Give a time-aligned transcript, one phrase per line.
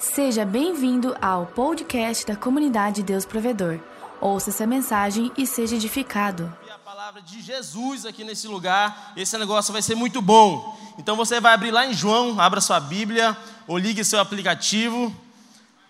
[0.00, 3.78] Seja bem-vindo ao podcast da comunidade Deus Provedor.
[4.18, 6.50] Ouça essa mensagem e seja edificado.
[6.70, 10.74] a palavra de Jesus aqui nesse lugar, esse negócio vai ser muito bom.
[10.98, 13.36] Então você vai abrir lá em João, abra sua Bíblia
[13.66, 15.14] ou ligue seu aplicativo.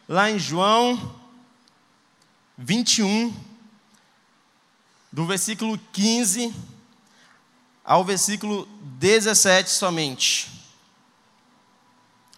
[0.08, 1.14] Lá em João
[2.58, 3.32] 21,
[5.12, 6.52] do versículo 15
[7.84, 8.66] ao versículo
[8.98, 10.59] 17 somente.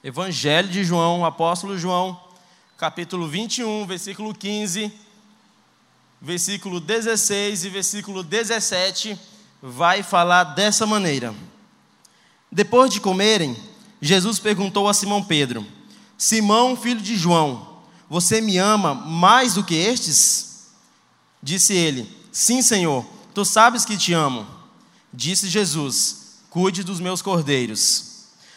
[0.04, 2.20] Evangelho de João, apóstolo João,
[2.76, 4.92] capítulo 21, versículo 15,
[6.20, 9.16] versículo 16 e versículo 17,
[9.62, 11.32] vai falar dessa maneira.
[12.50, 13.56] Depois de comerem,
[14.00, 15.64] Jesus perguntou a Simão Pedro:
[16.18, 17.78] Simão, filho de João,
[18.10, 20.72] você me ama mais do que estes?
[21.40, 24.48] Disse ele: Sim, Senhor, tu sabes que te amo.
[25.12, 28.11] Disse Jesus: Cuide dos meus cordeiros.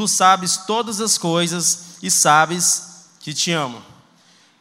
[0.00, 3.82] tu sabes todas as coisas e sabes que te amo.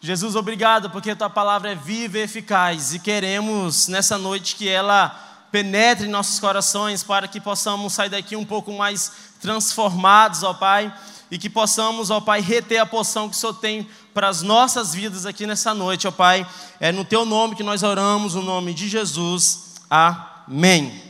[0.02, 5.08] Jesus, obrigado porque tua palavra é viva e eficaz e queremos nessa noite que ela
[5.50, 10.94] penetre em nossos corações para que possamos sair daqui um pouco mais transformados, ó Pai,
[11.32, 14.94] e que possamos, ó Pai, reter a poção que o Senhor tem para as nossas
[14.94, 16.46] vidas aqui nessa noite, ó Pai.
[16.82, 19.76] É no teu nome que nós oramos, o no nome de Jesus.
[19.90, 21.02] Amém.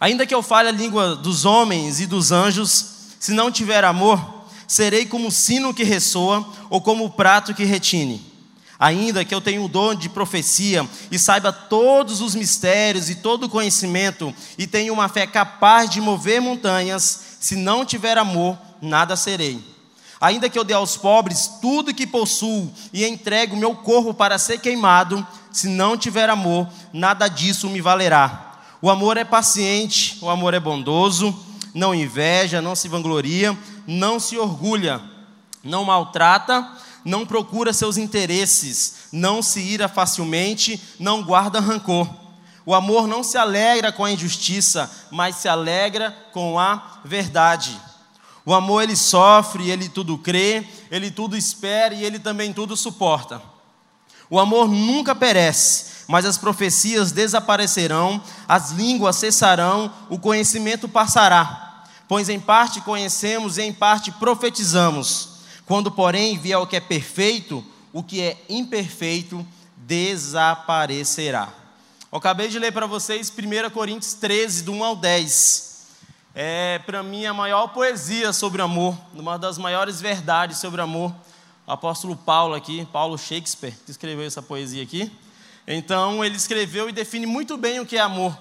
[0.00, 4.46] Ainda que eu fale a língua dos homens e dos anjos, se não tiver amor,
[4.66, 8.26] serei como o sino que ressoa ou como o prato que retine.
[8.78, 13.44] Ainda que eu tenha o dom de profecia e saiba todos os mistérios e todo
[13.44, 19.16] o conhecimento e tenha uma fé capaz de mover montanhas, se não tiver amor, nada
[19.16, 19.60] serei.
[20.20, 24.38] Ainda que eu dê aos pobres tudo que possuo e entregue o meu corpo para
[24.38, 28.60] ser queimado, se não tiver amor, nada disso me valerá.
[28.80, 31.36] O amor é paciente, o amor é bondoso,
[31.74, 33.56] não inveja, não se vangloria,
[33.86, 35.00] não se orgulha,
[35.62, 36.68] não maltrata,
[37.04, 42.08] não procura seus interesses, não se ira facilmente, não guarda rancor.
[42.66, 47.80] O amor não se alegra com a injustiça, mas se alegra com a verdade.
[48.44, 53.40] O amor ele sofre, ele tudo crê, ele tudo espera e ele também tudo suporta.
[54.30, 61.68] O amor nunca perece, mas as profecias desaparecerão, as línguas cessarão, o conhecimento passará
[62.08, 65.28] pois em parte conhecemos e em parte profetizamos.
[65.66, 71.52] Quando, porém, vier o que é perfeito, o que é imperfeito desaparecerá.
[72.10, 75.68] Eu acabei de ler para vocês 1 Coríntios 13, do 1 ao 10.
[76.34, 81.14] É, para mim, a maior poesia sobre amor, uma das maiores verdades sobre amor.
[81.66, 85.12] O apóstolo Paulo aqui, Paulo Shakespeare, que escreveu essa poesia aqui.
[85.70, 88.34] Então, ele escreveu e define muito bem o que é amor.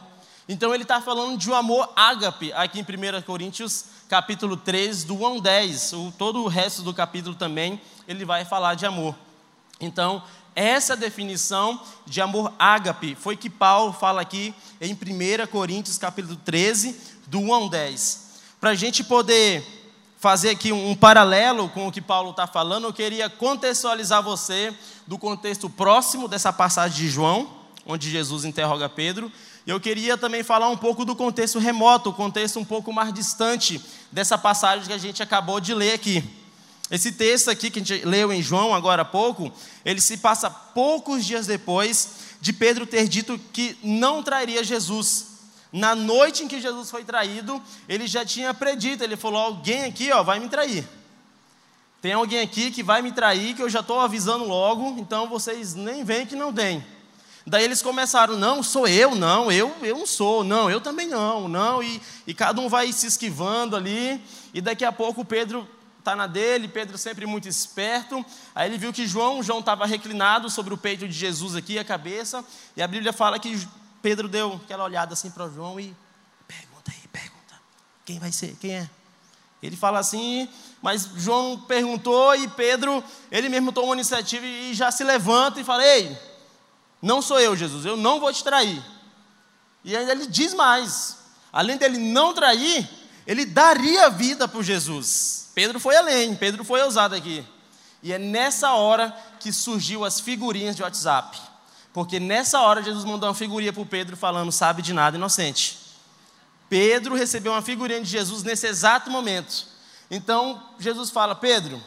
[0.47, 5.15] Então ele está falando de um amor ágape aqui em 1 Coríntios, capítulo 3, do
[5.15, 5.93] 1 ao 10.
[5.93, 9.13] O, todo o resto do capítulo também ele vai falar de amor.
[9.81, 10.23] Então,
[10.55, 16.97] essa definição de amor ágape foi que Paulo fala aqui em 1 Coríntios, capítulo 13,
[17.27, 18.27] do 1 ao 10.
[18.61, 19.76] Para a gente poder
[20.17, 24.73] fazer aqui um paralelo com o que Paulo está falando, eu queria contextualizar você
[25.05, 27.49] do contexto próximo dessa passagem de João,
[27.85, 29.31] onde Jesus interroga Pedro,
[29.65, 33.81] eu queria também falar um pouco do contexto remoto, o contexto um pouco mais distante
[34.11, 36.23] dessa passagem que a gente acabou de ler aqui.
[36.89, 39.51] Esse texto aqui que a gente leu em João agora há pouco,
[39.83, 45.36] ele se passa poucos dias depois de Pedro ter dito que não trairia Jesus.
[45.77, 50.11] Na noite em que Jesus foi traído, ele já tinha predito, ele falou: alguém aqui
[50.11, 50.83] ó, vai me trair.
[52.01, 55.75] Tem alguém aqui que vai me trair, que eu já estou avisando logo, então vocês
[55.75, 56.83] nem veem que não tem.
[57.45, 61.47] Daí eles começaram, não, sou eu, não, eu, eu não sou, não, eu também não,
[61.47, 64.21] não, e, e cada um vai se esquivando ali,
[64.53, 65.67] e daqui a pouco Pedro
[65.99, 70.49] está na dele, Pedro sempre muito esperto, aí ele viu que João, João estava reclinado
[70.49, 72.43] sobre o peito de Jesus aqui, a cabeça,
[72.75, 73.57] e a Bíblia fala que
[74.01, 75.95] Pedro deu aquela olhada assim para João e,
[76.47, 77.55] pergunta aí, pergunta,
[78.05, 78.89] quem vai ser, quem é?
[79.61, 80.47] Ele fala assim,
[80.81, 85.63] mas João perguntou e Pedro, ele mesmo tomou uma iniciativa e já se levanta e
[85.63, 86.17] fala, ei,
[87.01, 88.83] não sou eu, Jesus, eu não vou te trair.
[89.83, 91.17] E ainda ele diz mais:
[91.51, 92.89] além dele não trair,
[93.25, 95.49] ele daria vida por Jesus.
[95.55, 97.45] Pedro foi além, Pedro foi ousado aqui.
[98.03, 101.39] E é nessa hora que surgiu as figurinhas de WhatsApp.
[101.97, 105.79] Porque nessa hora Jesus mandou uma figurinha para o Pedro falando: sabe de nada, inocente.
[106.69, 109.65] Pedro recebeu uma figurinha de Jesus nesse exato momento.
[110.11, 111.81] Então Jesus fala: Pedro,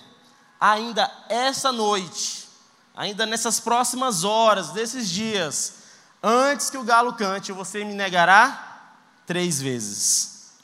[0.60, 2.48] ainda essa noite,
[2.96, 5.74] ainda nessas próximas horas, desses dias,
[6.20, 10.54] antes que o galo cante, você me negará três vezes.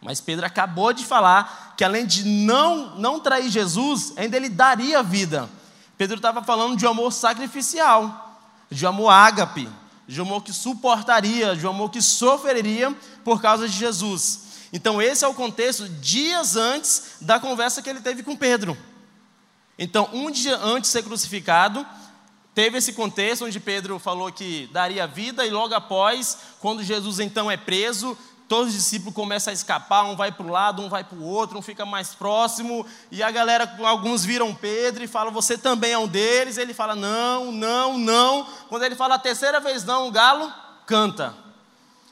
[0.00, 5.02] Mas Pedro acabou de falar que além de não, não trair Jesus, ainda ele daria
[5.02, 5.50] vida.
[6.00, 9.68] Pedro estava falando de um amor sacrificial, de um amor ágape,
[10.08, 14.44] de um amor que suportaria, de um amor que sofreria por causa de Jesus.
[14.72, 18.78] Então, esse é o contexto dias antes da conversa que ele teve com Pedro.
[19.78, 21.86] Então, um dia antes de ser crucificado,
[22.54, 27.50] teve esse contexto onde Pedro falou que daria vida, e logo após, quando Jesus então
[27.50, 28.16] é preso,
[28.50, 31.22] todos os discípulos começam a escapar, um vai para um lado, um vai para o
[31.22, 35.92] outro, um fica mais próximo, e a galera, alguns viram Pedro e falam, você também
[35.92, 40.08] é um deles, ele fala, não, não, não, quando ele fala a terceira vez não,
[40.08, 40.52] o galo
[40.84, 41.32] canta,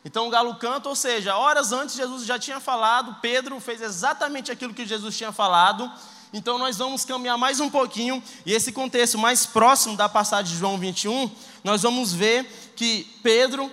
[0.05, 4.53] então o galo canta, ou seja, horas antes Jesus já tinha falado, Pedro fez exatamente
[4.53, 5.91] aquilo que Jesus tinha falado,
[6.33, 10.57] então nós vamos caminhar mais um pouquinho, e esse contexto mais próximo da passagem de
[10.61, 11.33] João 21,
[11.65, 13.73] nós vamos ver que Pedro,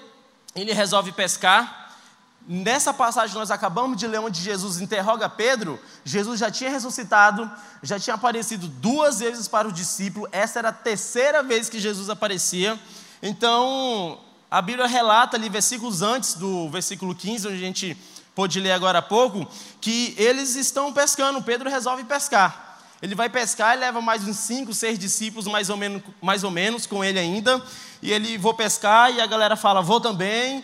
[0.55, 1.84] ele resolve pescar,
[2.47, 7.49] Nessa passagem que nós acabamos de ler, onde Jesus interroga Pedro, Jesus já tinha ressuscitado,
[7.81, 12.07] já tinha aparecido duas vezes para o discípulo, essa era a terceira vez que Jesus
[12.07, 12.79] aparecia.
[13.21, 14.19] Então,
[14.49, 17.97] a Bíblia relata ali, versículos antes do versículo 15, onde a gente
[18.35, 19.47] pôde ler agora há pouco,
[19.81, 22.64] que eles estão pescando, Pedro resolve pescar.
[23.01, 26.49] Ele vai pescar e leva mais uns cinco, seis discípulos, mais ou menos, mais ou
[26.49, 27.61] menos com ele ainda.
[28.01, 30.63] E ele vou pescar e a galera fala, vou também.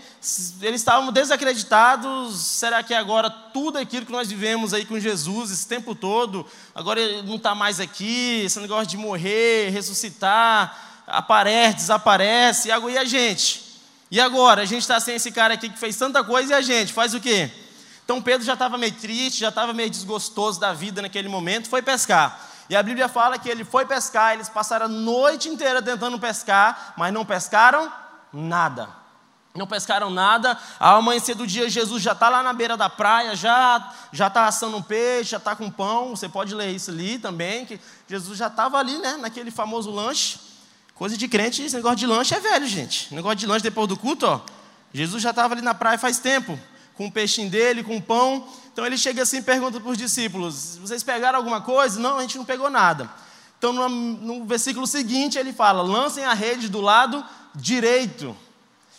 [0.62, 2.36] Eles estavam desacreditados.
[2.40, 7.02] Será que agora tudo aquilo que nós vivemos aí com Jesus esse tempo todo, agora
[7.02, 8.44] ele não está mais aqui?
[8.46, 12.70] Esse negócio de morrer, ressuscitar, aparece, desaparece.
[12.70, 13.62] E a gente?
[14.10, 14.62] E agora?
[14.62, 17.14] A gente está sem esse cara aqui que fez tanta coisa e a gente faz
[17.14, 17.52] o quê?
[18.12, 21.82] Então Pedro já estava meio triste, já estava meio desgostoso da vida naquele momento, foi
[21.82, 22.42] pescar.
[22.70, 26.94] E a Bíblia fala que ele foi pescar, eles passaram a noite inteira tentando pescar,
[26.98, 27.90] mas não pescaram
[28.34, 28.90] nada.
[29.56, 30.60] Não pescaram nada.
[30.78, 34.46] Ao amanhecer do dia, Jesus já está lá na beira da praia, já já está
[34.46, 36.14] assando um peixe, já está com pão.
[36.14, 37.80] Você pode ler isso ali também, que
[38.10, 40.38] Jesus já estava ali, né, naquele famoso lanche.
[40.96, 43.16] Coisa de crente, esse negócio de lanche é velho, gente.
[43.16, 44.42] Negócio de lanche depois do culto, ó.
[44.94, 46.60] Jesus já estava ali na praia faz tempo
[47.02, 48.48] com o peixinho dele, com o pão.
[48.72, 52.00] Então ele chega assim e pergunta para os discípulos: Vocês pegaram alguma coisa?
[52.00, 53.10] Não, a gente não pegou nada.
[53.58, 57.26] Então no, no versículo seguinte ele fala: Lancem a rede do lado
[57.56, 58.36] direito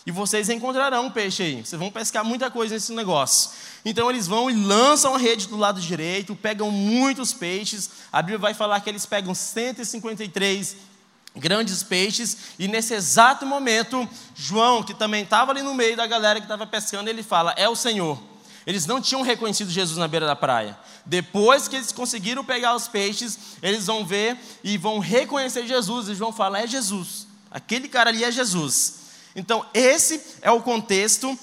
[0.05, 1.65] e vocês encontrarão um peixe aí.
[1.65, 3.51] Vocês vão pescar muita coisa nesse negócio.
[3.85, 7.89] Então eles vão e lançam a rede do lado direito, pegam muitos peixes.
[8.11, 10.75] A Bíblia vai falar que eles pegam 153
[11.35, 16.39] grandes peixes, e nesse exato momento, João, que também estava ali no meio da galera
[16.39, 18.19] que estava pescando, ele fala: É o Senhor.
[18.65, 20.77] Eles não tinham reconhecido Jesus na beira da praia.
[21.05, 26.07] Depois que eles conseguiram pegar os peixes, eles vão ver e vão reconhecer Jesus.
[26.07, 27.27] E João fala: É Jesus.
[27.51, 29.03] Aquele cara ali é Jesus.
[29.35, 31.37] Então, esse é o contexto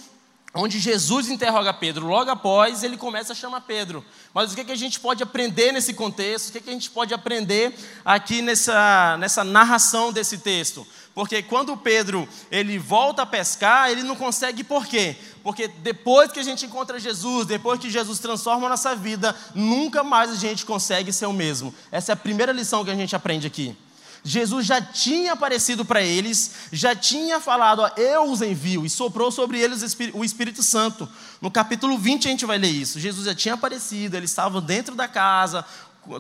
[0.54, 2.06] onde Jesus interroga Pedro.
[2.06, 4.04] Logo após, ele começa a chamar Pedro.
[4.34, 6.48] Mas o que, é que a gente pode aprender nesse contexto?
[6.48, 7.72] O que, é que a gente pode aprender
[8.04, 10.86] aqui nessa, nessa narração desse texto?
[11.14, 15.16] Porque quando Pedro ele volta a pescar, ele não consegue por quê?
[15.42, 20.02] Porque depois que a gente encontra Jesus, depois que Jesus transforma a nossa vida, nunca
[20.02, 21.74] mais a gente consegue ser o mesmo.
[21.90, 23.76] Essa é a primeira lição que a gente aprende aqui.
[24.22, 29.30] Jesus já tinha aparecido para eles, já tinha falado, ó, eu os envio, e soprou
[29.30, 31.08] sobre eles o Espírito Santo.
[31.40, 33.00] No capítulo 20 a gente vai ler isso.
[33.00, 35.64] Jesus já tinha aparecido, eles estavam dentro da casa,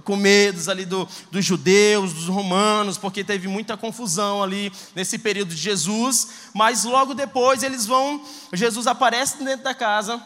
[0.04, 5.54] com medos ali do, dos judeus, dos romanos, porque teve muita confusão ali nesse período
[5.54, 10.22] de Jesus, mas logo depois eles vão, Jesus aparece dentro da casa,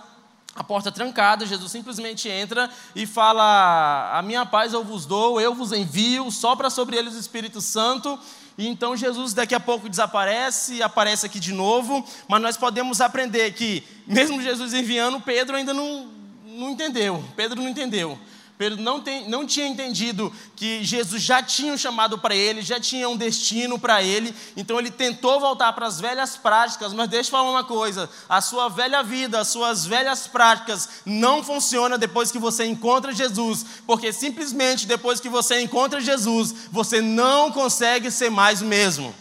[0.57, 5.55] a porta trancada, Jesus simplesmente entra e fala: A minha paz eu vos dou, eu
[5.55, 8.19] vos envio, sopra sobre eles o Espírito Santo.
[8.57, 13.53] E então Jesus daqui a pouco desaparece, aparece aqui de novo, mas nós podemos aprender
[13.53, 16.07] que, mesmo Jesus enviando, Pedro ainda não,
[16.47, 17.23] não entendeu.
[17.35, 18.17] Pedro não entendeu.
[18.57, 22.79] Pedro não, tem, não tinha entendido que Jesus já tinha um chamado para ele, já
[22.79, 27.29] tinha um destino para ele, então ele tentou voltar para as velhas práticas, mas deixa
[27.29, 32.31] eu falar uma coisa: a sua velha vida, as suas velhas práticas não funcionam depois
[32.31, 38.31] que você encontra Jesus, porque simplesmente depois que você encontra Jesus, você não consegue ser
[38.31, 39.13] mais o mesmo.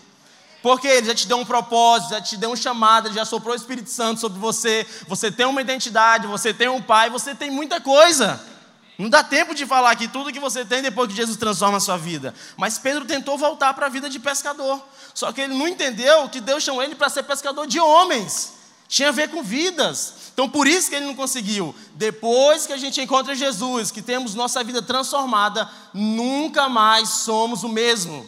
[0.61, 3.57] Porque ele já te deu um propósito, já te deu um chamado, já soprou o
[3.57, 7.81] Espírito Santo sobre você, você tem uma identidade, você tem um pai, você tem muita
[7.81, 8.52] coisa.
[8.97, 11.81] Não dá tempo de falar aqui tudo que você tem depois que Jesus transforma a
[11.81, 12.33] sua vida.
[12.55, 14.81] Mas Pedro tentou voltar para a vida de pescador.
[15.13, 18.53] Só que ele não entendeu que Deus chamou ele para ser pescador de homens.
[18.87, 20.13] Tinha a ver com vidas.
[20.33, 21.73] Então por isso que ele não conseguiu.
[21.95, 27.69] Depois que a gente encontra Jesus, que temos nossa vida transformada, nunca mais somos o
[27.69, 28.27] mesmo.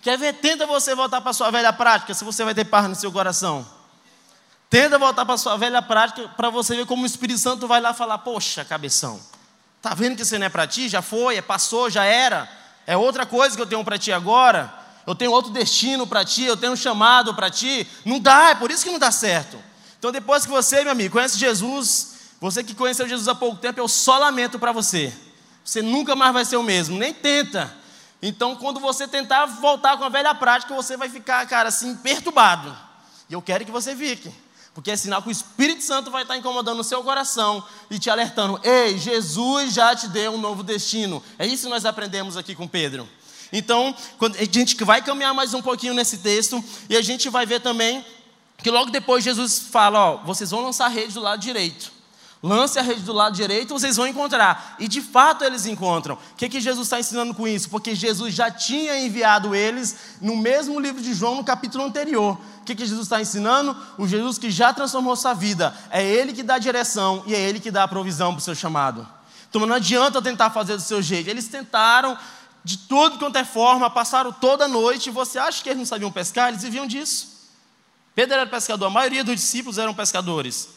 [0.00, 0.34] Quer ver?
[0.34, 3.10] Tenta você voltar para a sua velha prática, se você vai ter paz no seu
[3.10, 3.66] coração.
[4.70, 7.80] Tenta voltar para a sua velha prática para você ver como o Espírito Santo vai
[7.80, 9.20] lá falar: Poxa, cabeção.
[9.84, 10.88] Tá vendo que isso não é para ti?
[10.88, 12.50] Já foi, é passou, já era.
[12.86, 14.72] É outra coisa que eu tenho para ti agora.
[15.06, 17.86] Eu tenho outro destino para ti, eu tenho um chamado para ti.
[18.02, 19.62] Não dá, é por isso que não dá certo.
[19.98, 23.78] Então, depois que você, meu amigo, conhece Jesus, você que conheceu Jesus há pouco tempo,
[23.78, 25.12] eu só lamento para você.
[25.62, 27.70] Você nunca mais vai ser o mesmo, nem tenta.
[28.22, 32.74] Então, quando você tentar voltar com a velha prática, você vai ficar, cara, assim, perturbado.
[33.28, 34.32] E eu quero que você fique.
[34.74, 38.10] Porque é sinal que o Espírito Santo vai estar incomodando o seu coração e te
[38.10, 41.22] alertando: ei, Jesus já te deu um novo destino.
[41.38, 43.08] É isso que nós aprendemos aqui com Pedro.
[43.52, 47.60] Então, a gente vai caminhar mais um pouquinho nesse texto e a gente vai ver
[47.60, 48.04] também
[48.58, 51.93] que logo depois Jesus fala: ó, vocês vão lançar rede do lado direito.
[52.44, 54.76] Lance a rede do lado direito, vocês vão encontrar.
[54.78, 56.16] E de fato eles encontram.
[56.16, 57.70] O que, que Jesus está ensinando com isso?
[57.70, 62.38] Porque Jesus já tinha enviado eles no mesmo livro de João, no capítulo anterior.
[62.60, 63.74] O que, que Jesus está ensinando?
[63.96, 65.74] O Jesus que já transformou sua vida.
[65.88, 68.42] É Ele que dá a direção e é Ele que dá a provisão para o
[68.42, 69.08] seu chamado.
[69.48, 71.30] Então não adianta tentar fazer do seu jeito.
[71.30, 72.14] Eles tentaram
[72.62, 75.08] de tudo quanto é forma, passaram toda a noite.
[75.10, 76.50] Você acha que eles não sabiam pescar?
[76.50, 77.48] Eles viviam disso.
[78.14, 80.73] Pedro era pescador, a maioria dos discípulos eram pescadores.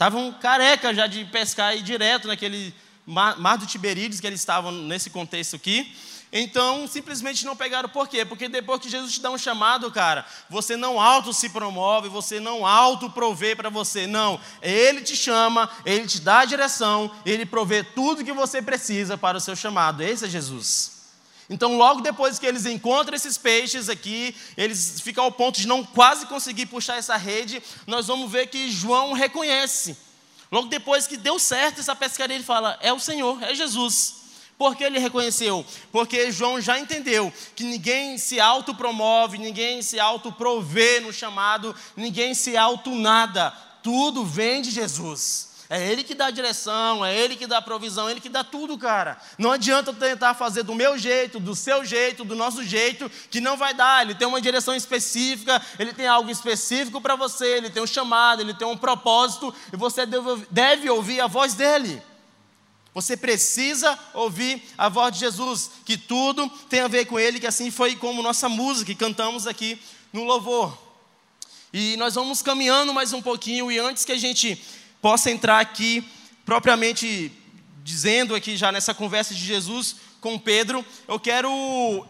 [0.00, 2.72] Estavam careca já de pescar aí direto naquele
[3.04, 5.94] mar, mar do Tiberíades que eles estavam nesse contexto aqui.
[6.32, 7.86] Então, simplesmente não pegaram.
[7.86, 8.24] Por quê?
[8.24, 12.40] Porque depois que Jesus te dá um chamado, cara, você não auto se promove, você
[12.40, 14.06] não auto provê para você.
[14.06, 14.40] Não.
[14.62, 19.36] Ele te chama, ele te dá a direção, ele provê tudo que você precisa para
[19.36, 20.02] o seu chamado.
[20.02, 20.99] Esse é Jesus.
[21.50, 25.84] Então, logo depois que eles encontram esses peixes aqui, eles ficam ao ponto de não
[25.84, 29.96] quase conseguir puxar essa rede, nós vamos ver que João reconhece.
[30.50, 34.20] Logo depois que deu certo essa pescaria, ele fala: É o Senhor, é Jesus.
[34.56, 35.66] Por que ele reconheceu?
[35.90, 42.56] Porque João já entendeu que ninguém se autopromove, ninguém se autoprovê no chamado, ninguém se
[42.56, 43.50] auto nada.
[43.82, 45.49] Tudo vem de Jesus.
[45.72, 48.28] É Ele que dá a direção, é Ele que dá a provisão, é Ele que
[48.28, 49.16] dá tudo, cara.
[49.38, 53.56] Não adianta tentar fazer do meu jeito, do seu jeito, do nosso jeito, que não
[53.56, 54.02] vai dar.
[54.02, 58.42] Ele tem uma direção específica, Ele tem algo específico para você, Ele tem um chamado,
[58.42, 62.02] Ele tem um propósito, e você deve, deve ouvir a voz dEle.
[62.92, 67.46] Você precisa ouvir a voz de Jesus, que tudo tem a ver com Ele, que
[67.46, 69.80] assim foi como nossa música que cantamos aqui
[70.12, 70.76] no louvor.
[71.72, 74.60] E nós vamos caminhando mais um pouquinho, e antes que a gente
[75.00, 76.06] possa entrar aqui,
[76.44, 77.32] propriamente
[77.82, 82.06] dizendo aqui já nessa conversa de Jesus com Pedro, eu quero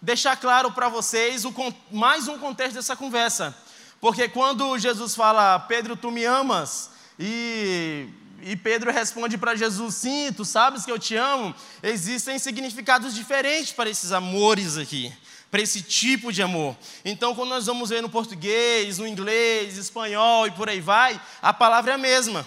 [0.00, 1.54] deixar claro para vocês o,
[1.90, 3.56] mais um contexto dessa conversa.
[4.00, 8.08] Porque quando Jesus fala, Pedro, tu me amas, e
[8.46, 11.54] e Pedro responde para Jesus: Sim, tu sabes que eu te amo.
[11.82, 15.10] Existem significados diferentes para esses amores aqui,
[15.54, 16.76] para esse tipo de amor.
[17.04, 21.52] Então, quando nós vamos ver no português, no inglês, espanhol e por aí vai, a
[21.52, 22.44] palavra é a mesma.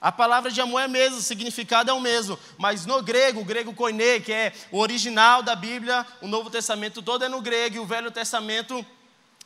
[0.00, 3.42] A palavra de amor é a mesma, o significado é o mesmo, mas no grego,
[3.42, 7.42] o grego koine, que é o original da Bíblia, o Novo Testamento todo é no
[7.42, 8.82] grego e o Velho Testamento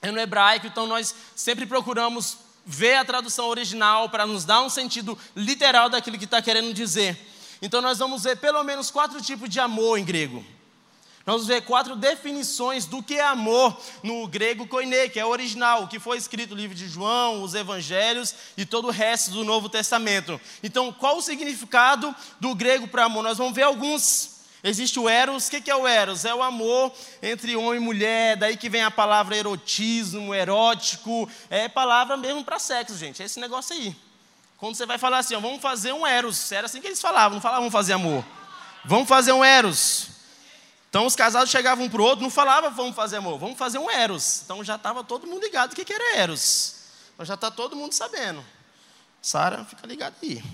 [0.01, 4.71] é no hebraico, então nós sempre procuramos ver a tradução original para nos dar um
[4.71, 7.19] sentido literal daquilo que está querendo dizer.
[7.61, 10.45] Então, nós vamos ver pelo menos quatro tipos de amor em grego.
[11.25, 15.85] Nós vamos ver quatro definições do que é amor no grego koine, que é original,
[15.85, 19.45] o que foi escrito no livro de João, os evangelhos e todo o resto do
[19.45, 20.41] Novo Testamento.
[20.65, 23.23] Então, qual o significado do grego para amor?
[23.23, 24.33] Nós vamos ver alguns.
[24.65, 26.25] Existe o Eros, o que é o Eros?
[26.25, 31.69] É o amor entre homem e mulher, daí que vem a palavra erotismo, erótico, é
[31.69, 33.95] palavra mesmo para sexo, gente, é esse negócio aí.
[34.59, 37.35] Quando você vai falar assim, ó, vamos fazer um Eros, era assim que eles falavam,
[37.35, 38.25] não falavam vamos fazer amor.
[38.85, 40.12] Vamos fazer um Eros.
[40.93, 43.79] Então os casados chegavam um para o outro, não falavam vamos fazer amor, vamos fazer
[43.79, 44.43] um Eros.
[44.45, 46.75] Então já estava todo mundo ligado o que, que era Eros.
[47.15, 48.45] Então já está todo mundo sabendo.
[49.23, 50.45] Sara, fica ligado aí.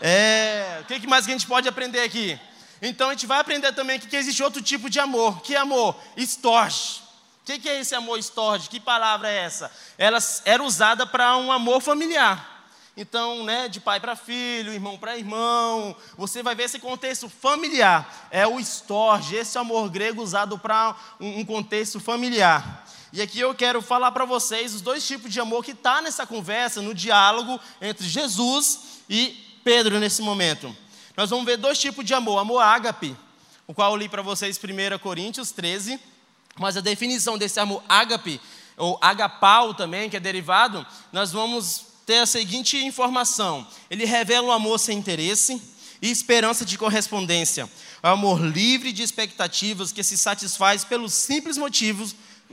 [0.00, 2.36] É, o que mais que a gente pode aprender aqui?
[2.82, 5.42] Então a gente vai aprender também que, existe outro tipo de amor.
[5.42, 5.96] Que amor?
[6.16, 7.00] Estorge.
[7.42, 8.68] O que, que é esse amor estorge?
[8.68, 9.70] Que palavra é essa?
[9.96, 12.57] Ela era usada para um amor familiar.
[13.00, 18.26] Então, né, de pai para filho, irmão para irmão, você vai ver esse contexto familiar.
[18.28, 22.84] É o estorge, esse amor grego usado para um, um contexto familiar.
[23.12, 26.26] E aqui eu quero falar para vocês os dois tipos de amor que está nessa
[26.26, 30.76] conversa, no diálogo entre Jesus e Pedro nesse momento.
[31.16, 33.16] nós vamos ver dois tipos de amor: amor ágape,
[33.64, 36.00] o qual eu li para vocês 1 Coríntios 13,
[36.58, 38.40] mas a definição desse amor ágape,
[38.76, 44.52] ou agapau também, que é derivado, nós vamos ter a seguinte informação: ele revela um
[44.52, 45.60] amor sem interesse
[46.00, 47.68] e esperança de correspondência,
[48.02, 52.10] é um amor livre de expectativas que se satisfaz pelo simples motivo,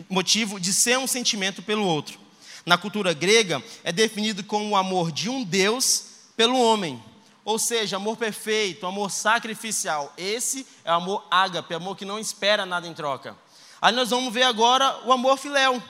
[0.10, 2.20] motivo de ser um sentimento pelo outro.
[2.66, 6.04] Na cultura grega, é definido como o amor de um Deus
[6.36, 7.02] pelo homem.
[7.46, 10.12] Ou seja, amor perfeito, amor sacrificial.
[10.18, 13.38] Esse é o amor ágape, amor que não espera nada em troca.
[13.82, 15.82] Aí nós vamos ver agora o amor filéu.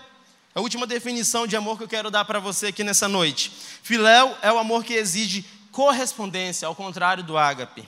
[0.56, 3.52] A última definição de amor que eu quero dar para você aqui nessa noite.
[3.84, 7.86] Filéu é o amor que exige correspondência, ao contrário do ágape.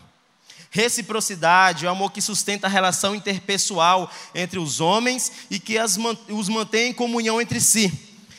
[0.70, 5.98] Reciprocidade é o amor que sustenta a relação interpessoal entre os homens e que as,
[6.28, 7.90] os mantém em comunhão entre si.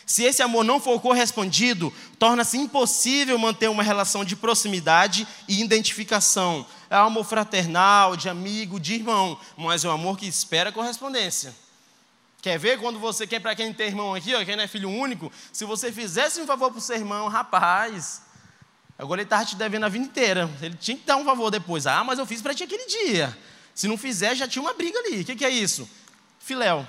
[0.04, 6.66] Se esse amor não for correspondido, torna-se impossível manter uma relação de proximidade e identificação.
[6.90, 11.54] É um amor fraternal, de amigo, de irmão, mas é um amor que espera correspondência.
[12.40, 14.88] Quer ver quando você quer, para quem tem irmão aqui, ó, quem não é filho
[14.88, 18.23] único, se você fizesse um favor para o seu irmão, rapaz,
[18.99, 20.50] Agora ele estava te devendo a vida inteira.
[20.61, 21.87] Ele tinha que dar um favor depois.
[21.87, 23.37] Ah, mas eu fiz para ti aquele dia.
[23.73, 25.21] Se não fizer, já tinha uma briga ali.
[25.21, 25.88] O que, que é isso?
[26.40, 26.87] Filéu.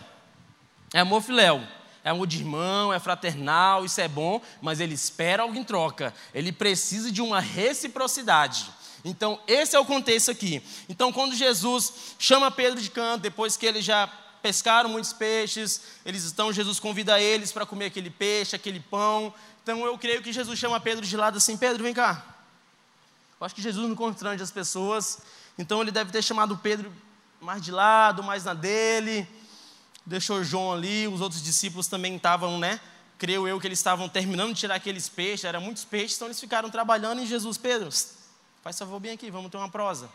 [0.91, 1.61] É amor filéu.
[2.03, 6.13] É amor de irmão, é fraternal, isso é bom, mas ele espera algo em troca.
[6.33, 8.65] Ele precisa de uma reciprocidade.
[9.05, 10.63] Então, esse é o contexto aqui.
[10.87, 14.07] Então, quando Jesus chama Pedro de canto, depois que eles já
[14.41, 19.85] pescaram muitos peixes, eles estão, Jesus convida eles para comer aquele peixe, aquele pão, então
[19.85, 22.25] eu creio que Jesus chama Pedro de lado assim: Pedro, vem cá.
[23.39, 25.19] Eu acho que Jesus não constrange as pessoas,
[25.57, 26.91] então ele deve ter chamado Pedro
[27.39, 29.27] mais de lado, mais na dele.
[30.05, 32.79] Deixou João ali, os outros discípulos também estavam, né?
[33.17, 36.39] Creio eu que eles estavam terminando de tirar aqueles peixes, eram muitos peixes, então eles
[36.39, 37.57] ficaram trabalhando em Jesus.
[37.57, 37.89] Pedro,
[38.63, 40.09] faz favor bem aqui, vamos ter uma prosa.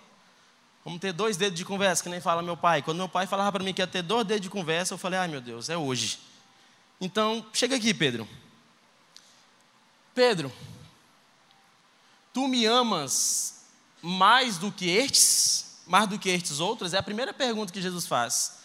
[0.84, 2.82] Vamos ter dois dedos de conversa, que nem fala meu pai.
[2.82, 5.18] Quando meu pai falava para mim que ia ter dois dedos de conversa, eu falei,
[5.18, 6.18] ai meu Deus, é hoje.
[7.00, 8.28] Então, chega aqui, Pedro.
[10.14, 10.52] Pedro,
[12.32, 13.64] tu me amas
[14.02, 16.92] mais do que estes, mais do que estes outros?
[16.92, 18.58] É a primeira pergunta que Jesus faz.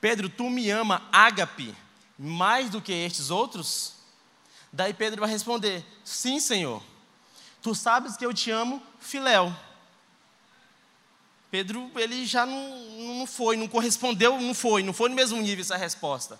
[0.00, 1.74] Pedro, tu me ama ágape
[2.18, 3.94] mais do que estes outros?
[4.70, 6.82] Daí Pedro vai responder: Sim, Senhor.
[7.62, 9.52] Tu sabes que eu te amo, filéu.
[11.50, 15.62] Pedro, ele já não, não foi, não correspondeu, não foi, não foi no mesmo nível
[15.62, 16.38] essa resposta.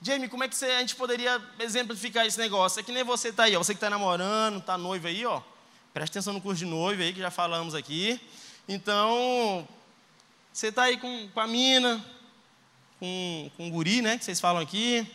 [0.00, 2.80] Jamie, como é que você, a gente poderia exemplificar esse negócio?
[2.80, 5.40] É que nem você está aí, ó, você que está namorando, está noivo aí, ó.
[5.92, 8.20] Preste atenção no curso de noivo aí, que já falamos aqui.
[8.68, 9.66] Então,
[10.52, 12.04] você está aí com, com a mina,
[12.98, 15.06] com, com o guri, né, que vocês falam aqui.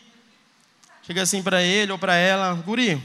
[1.04, 3.02] Chega assim para ele ou para ela, guri,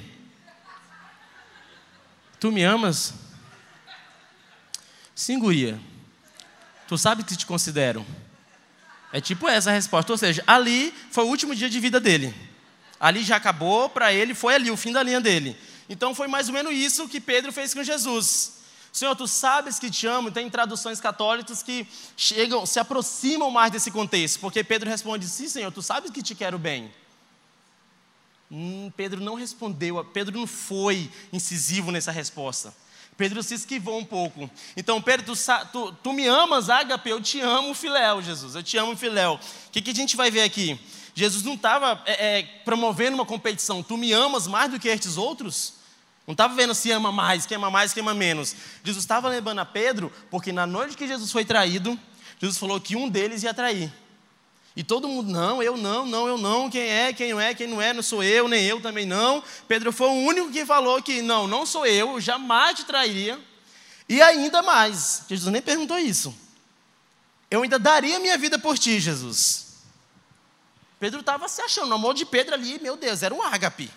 [2.38, 3.14] tu me amas?
[5.14, 5.81] Sim, guria.
[6.88, 8.05] Tu sabe que te considero.
[9.12, 10.12] É tipo essa a resposta.
[10.12, 12.35] Ou seja, ali foi o último dia de vida dele.
[12.99, 15.57] Ali já acabou, para ele foi ali, o fim da linha dele.
[15.88, 18.55] Então foi mais ou menos isso que Pedro fez com Jesus.
[18.92, 20.31] Senhor, tu sabes que te amo.
[20.31, 25.70] Tem traduções católicas que chegam, se aproximam mais desse contexto, porque Pedro responde: Sim, Senhor,
[25.70, 26.90] tu sabes que te quero bem.
[28.51, 32.72] Hum, Pedro não respondeu, Pedro não foi incisivo nessa resposta.
[33.16, 34.50] Pedro se esquivou um pouco.
[34.76, 35.40] Então, Pedro, tu,
[35.72, 37.09] tu, tu me amas, Agape?
[37.09, 38.55] Eu te amo, Filéu, Jesus.
[38.55, 39.35] Eu te amo, Filéu.
[39.35, 40.79] O que, que a gente vai ver aqui?
[41.14, 43.83] Jesus não estava é, é, promovendo uma competição.
[43.83, 45.72] Tu me amas mais do que estes outros?
[46.26, 48.55] Não estava vendo se ama mais, quem ama mais, quem ama menos.
[48.85, 51.98] Jesus estava lembrando a Pedro, porque na noite que Jesus foi traído,
[52.38, 53.90] Jesus falou que um deles ia trair.
[54.76, 57.66] E todo mundo, não, eu não, não, eu não, quem é, quem não é, quem
[57.66, 59.42] não é, não sou eu, nem eu também não.
[59.66, 63.40] Pedro foi o único que falou que não, não sou eu, jamais te trairia.
[64.06, 66.36] E ainda mais, Jesus nem perguntou isso.
[67.50, 69.78] Eu ainda daria minha vida por ti, Jesus.
[71.00, 73.90] Pedro estava se achando, o amor de Pedro ali, meu Deus, era um ágape.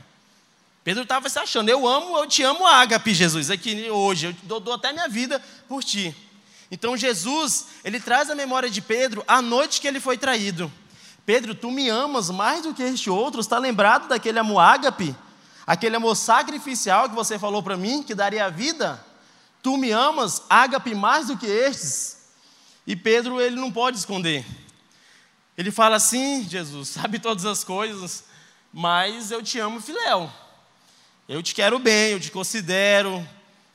[0.81, 4.61] Pedro estava se achando, eu amo, eu te amo, ágape, Jesus, aqui hoje, eu dou,
[4.61, 6.15] dou até minha vida por ti.
[6.71, 10.71] Então Jesus, ele traz a memória de Pedro a noite que ele foi traído.
[11.25, 13.41] Pedro, tu me amas mais do que este outro?
[13.41, 15.15] Está lembrado daquele amor ágape?
[15.65, 19.03] Aquele amor sacrificial que você falou para mim, que daria a vida?
[19.61, 22.17] Tu me amas, ágape, mais do que estes?
[22.87, 24.45] E Pedro, ele não pode esconder.
[25.55, 28.23] Ele fala assim: Jesus, sabe todas as coisas,
[28.73, 30.31] mas eu te amo, filéu.
[31.27, 33.23] Eu te quero bem, eu te considero.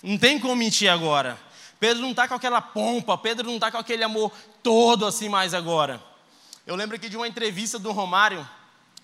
[0.03, 1.39] Não tem como mentir agora.
[1.85, 5.53] Pedro não está com aquela pompa, Pedro não está com aquele amor todo assim mais
[5.53, 6.03] agora.
[6.67, 8.49] Eu lembro aqui de uma entrevista do Romário,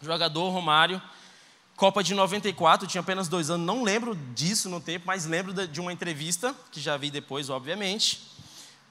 [0.00, 1.02] jogador Romário,
[1.76, 5.78] Copa de 94, tinha apenas dois anos, não lembro disso no tempo, mas lembro de
[5.78, 8.26] uma entrevista, que já vi depois, obviamente.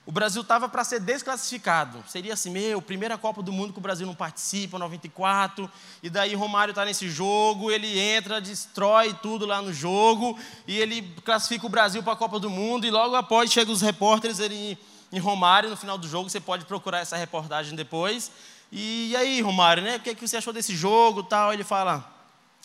[0.05, 2.03] O Brasil estava para ser desclassificado.
[2.07, 5.69] Seria assim, meu, primeira Copa do Mundo que o Brasil não participa, 94.
[6.01, 11.03] E daí Romário está nesse jogo, ele entra, destrói tudo lá no jogo, e ele
[11.23, 14.79] classifica o Brasil para a Copa do Mundo, e logo após chegam os repórteres ele,
[15.11, 18.31] em Romário, no final do jogo, você pode procurar essa reportagem depois.
[18.71, 19.97] E, e aí, Romário, né?
[19.97, 21.53] O que, é que você achou desse jogo tal?
[21.53, 22.07] Ele fala,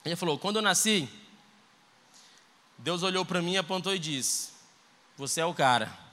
[0.04, 1.08] ele falou: Quando eu nasci,
[2.78, 4.50] Deus olhou para mim, apontou e disse:
[5.16, 6.03] Você é o cara.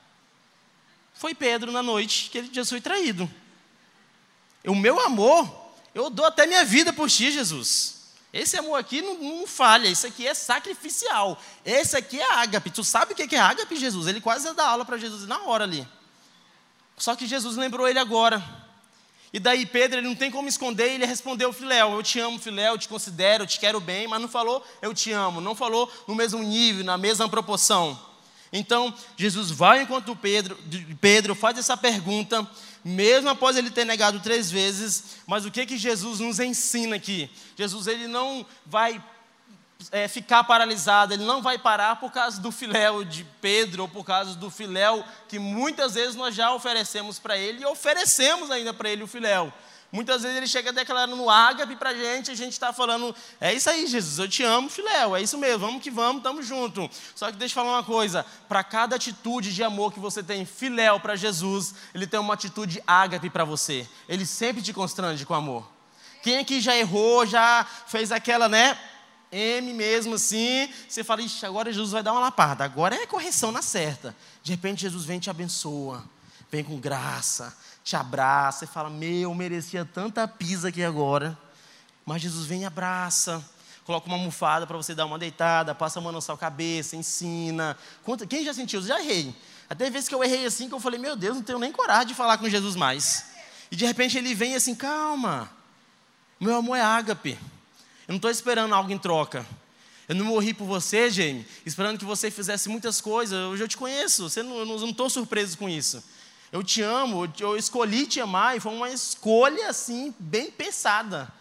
[1.21, 3.29] Foi Pedro na noite que ele Jesus foi traído.
[4.65, 5.47] O meu amor,
[5.93, 8.07] eu dou até minha vida por ti, Jesus.
[8.33, 11.39] Esse amor aqui não, não, falha, isso aqui é sacrificial.
[11.63, 12.71] Esse aqui é ágape.
[12.71, 14.07] Tu sabe o que é ágape, Jesus?
[14.07, 15.87] Ele quase dá aula para Jesus na hora ali.
[16.97, 18.43] Só que Jesus lembrou ele agora.
[19.31, 22.73] E daí Pedro, ele não tem como esconder, ele respondeu Filéu, eu te amo Filéu,
[22.73, 25.87] eu te considero, eu te quero bem, mas não falou eu te amo, não falou
[26.07, 28.09] no mesmo nível, na mesma proporção.
[28.51, 30.57] Então, Jesus vai enquanto Pedro,
[30.99, 32.45] Pedro faz essa pergunta,
[32.83, 37.29] mesmo após ele ter negado três vezes, mas o que que Jesus nos ensina aqui?
[37.55, 39.01] Jesus ele não vai
[39.91, 44.03] é, ficar paralisado, ele não vai parar por causa do filéu de Pedro ou por
[44.03, 48.89] causa do filéu que muitas vezes nós já oferecemos para ele e oferecemos ainda para
[48.89, 49.51] ele o filéu.
[49.91, 53.69] Muitas vezes ele chega declarando ágape para a gente, a gente está falando, é isso
[53.69, 56.89] aí, Jesus, eu te amo, filéu, é isso mesmo, vamos que vamos, estamos juntos.
[57.13, 60.45] Só que deixa eu falar uma coisa, para cada atitude de amor que você tem
[60.45, 63.85] filéu para Jesus, ele tem uma atitude ágape para você.
[64.07, 65.69] Ele sempre te constrange com amor.
[66.23, 68.79] Quem aqui já errou, já fez aquela, né?
[69.29, 73.51] M mesmo assim, você fala, ixi, agora Jesus vai dar uma lapada, agora é correção
[73.51, 74.15] na certa.
[74.41, 76.03] De repente Jesus vem e te abençoa,
[76.49, 81.37] vem com graça, te abraça e fala, meu, eu merecia tanta pisa aqui agora.
[82.05, 83.43] Mas Jesus vem e abraça,
[83.85, 87.77] coloca uma almofada para você dar uma deitada, passa a mão na sua cabeça, ensina.
[88.27, 88.79] Quem já sentiu?
[88.79, 89.35] Eu já errei.
[89.69, 92.07] Até vezes que eu errei assim, que eu falei, meu Deus, não tenho nem coragem
[92.07, 93.25] de falar com Jesus mais.
[93.71, 95.49] E de repente ele vem assim, calma,
[96.39, 97.39] meu amor é ágape.
[98.07, 99.45] Eu não estou esperando algo em troca.
[100.09, 103.37] Eu não morri por você, Jamie, esperando que você fizesse muitas coisas.
[103.47, 106.03] Hoje eu te conheço, você não, eu não estou surpreso com isso.
[106.51, 111.31] Eu te amo, eu escolhi te amar e foi uma escolha assim, bem pensada.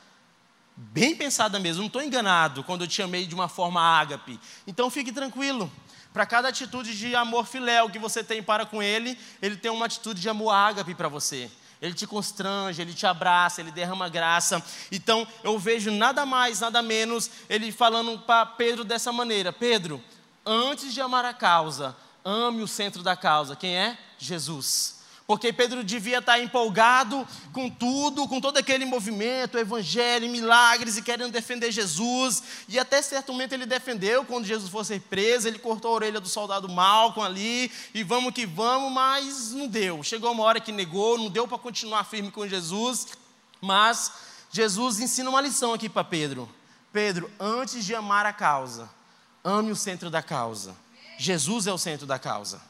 [0.77, 4.39] Bem pensada mesmo, não estou enganado quando eu te amei de uma forma ágape.
[4.67, 5.71] Então fique tranquilo.
[6.13, 9.87] Para cada atitude de amor filéu que você tem para com ele, ele tem uma
[9.87, 14.63] atitude de amor ágape para você ele te constrange, ele te abraça, ele derrama graça.
[14.93, 20.03] Então eu vejo nada mais, nada menos ele falando para Pedro dessa maneira: Pedro,
[20.45, 23.57] antes de amar a causa, ame o centro da causa.
[23.57, 23.99] Quem é?
[24.19, 25.00] Jesus
[25.31, 31.31] porque Pedro devia estar empolgado com tudo, com todo aquele movimento, evangelho, milagres e querendo
[31.31, 32.43] defender Jesus.
[32.69, 36.29] E até certo momento ele defendeu, quando Jesus fosse preso, ele cortou a orelha do
[36.29, 40.03] soldado Malcolm ali, e vamos que vamos, mas não deu.
[40.03, 43.07] Chegou uma hora que negou, não deu para continuar firme com Jesus,
[43.61, 44.11] mas
[44.51, 46.49] Jesus ensina uma lição aqui para Pedro.
[46.93, 48.91] Pedro, antes de amar a causa,
[49.45, 50.75] ame o centro da causa.
[51.17, 52.70] Jesus é o centro da causa.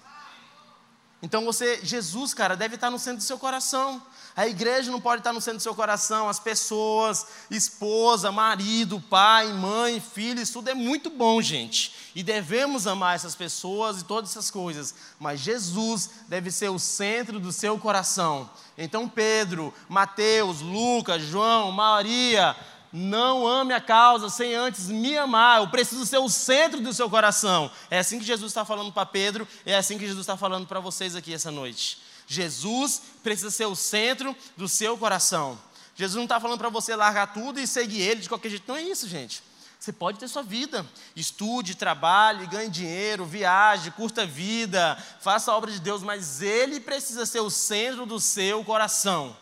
[1.22, 4.02] Então você, Jesus, cara, deve estar no centro do seu coração.
[4.34, 9.52] A igreja não pode estar no centro do seu coração, as pessoas, esposa, marido, pai,
[9.52, 11.94] mãe, filho, isso tudo é muito bom, gente.
[12.14, 14.94] E devemos amar essas pessoas e todas essas coisas.
[15.18, 18.48] Mas Jesus deve ser o centro do seu coração.
[18.78, 22.56] Então Pedro, Mateus, Lucas, João, Maria,
[22.92, 25.60] não ame a causa sem antes me amar.
[25.60, 27.70] Eu preciso ser o centro do seu coração.
[27.90, 30.80] É assim que Jesus está falando para Pedro, é assim que Jesus está falando para
[30.80, 31.98] vocês aqui essa noite.
[32.26, 35.58] Jesus precisa ser o centro do seu coração.
[35.94, 38.64] Jesus não está falando para você largar tudo e seguir ele de qualquer jeito.
[38.68, 39.42] Não é isso, gente.
[39.78, 40.86] Você pode ter sua vida.
[41.16, 46.80] Estude, trabalhe, ganhe dinheiro, viaje, curta a vida, faça a obra de Deus, mas ele
[46.80, 49.36] precisa ser o centro do seu coração.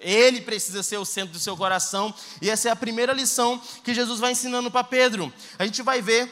[0.00, 2.12] Ele precisa ser o centro do seu coração.
[2.40, 5.30] E essa é a primeira lição que Jesus vai ensinando para Pedro.
[5.58, 6.28] A gente vai ver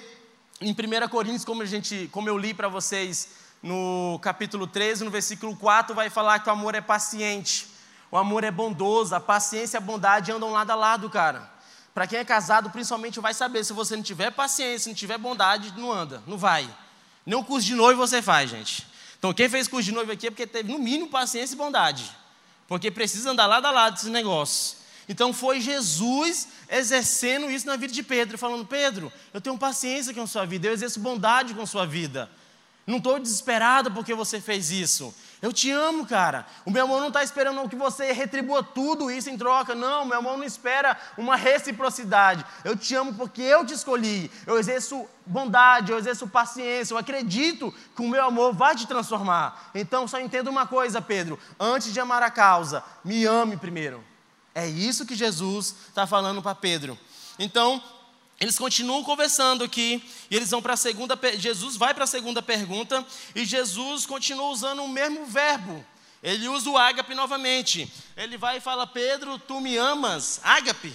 [0.59, 3.29] em 1 Coríntios, como, a gente, como eu li para vocês
[3.63, 7.67] no capítulo 13, no versículo 4, vai falar que o amor é paciente,
[8.11, 11.51] o amor é bondoso, a paciência e a bondade andam lado a lado, cara.
[11.93, 15.75] Para quem é casado, principalmente, vai saber, se você não tiver paciência, não tiver bondade,
[15.77, 16.69] não anda, não vai.
[17.27, 18.87] Nem um curso de noivo você faz, gente.
[19.19, 22.11] Então, quem fez curso de noivo aqui é porque teve, no mínimo, paciência e bondade
[22.69, 24.77] porque precisa andar lado a lado desse negócio.
[25.09, 30.23] Então foi Jesus exercendo isso na vida de Pedro, falando: Pedro, eu tenho paciência com
[30.23, 32.31] a sua vida, eu exerço bondade com a sua vida.
[32.87, 35.15] Não estou desesperado porque você fez isso.
[35.41, 36.47] Eu te amo, cara.
[36.65, 39.75] O meu amor não está esperando que você retribua tudo isso em troca.
[39.75, 42.45] Não, meu amor não espera uma reciprocidade.
[42.65, 44.31] Eu te amo porque eu te escolhi.
[44.47, 46.93] Eu exerço bondade, eu exerço paciência.
[46.93, 49.71] Eu acredito que o meu amor vai te transformar.
[49.75, 51.39] Então só entenda uma coisa, Pedro.
[51.59, 54.03] Antes de amar a causa, me ame primeiro.
[54.55, 56.99] É isso que Jesus está falando para Pedro.
[57.39, 57.81] Então,
[58.41, 61.19] eles continuam conversando aqui e eles vão para a segunda.
[61.37, 65.85] Jesus vai para a segunda pergunta e Jesus continua usando o mesmo verbo.
[66.23, 67.93] Ele usa o ágape novamente.
[68.17, 70.41] Ele vai e fala: Pedro, tu me amas?
[70.45, 70.95] Ágape.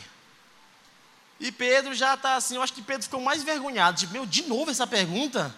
[1.37, 2.55] E Pedro já está assim.
[2.55, 3.99] Eu acho que Pedro ficou mais envergonhado.
[3.99, 5.53] Tipo, meu, de novo essa pergunta?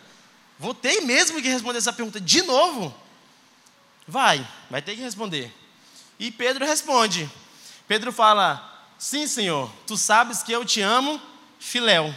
[0.57, 2.95] Vou ter mesmo que responder essa pergunta de novo?
[4.07, 5.53] Vai, vai ter que responder.
[6.17, 7.29] E Pedro responde.
[7.87, 11.21] Pedro fala: Sim, Senhor, tu sabes que eu te amo
[11.65, 12.13] filéu.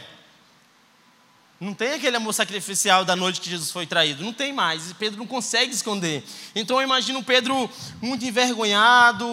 [1.61, 4.23] Não tem aquele amor sacrificial da noite que Jesus foi traído.
[4.23, 4.91] Não tem mais.
[4.91, 6.23] E Pedro não consegue esconder.
[6.55, 7.69] Então eu imagino Pedro
[8.01, 9.27] muito envergonhado.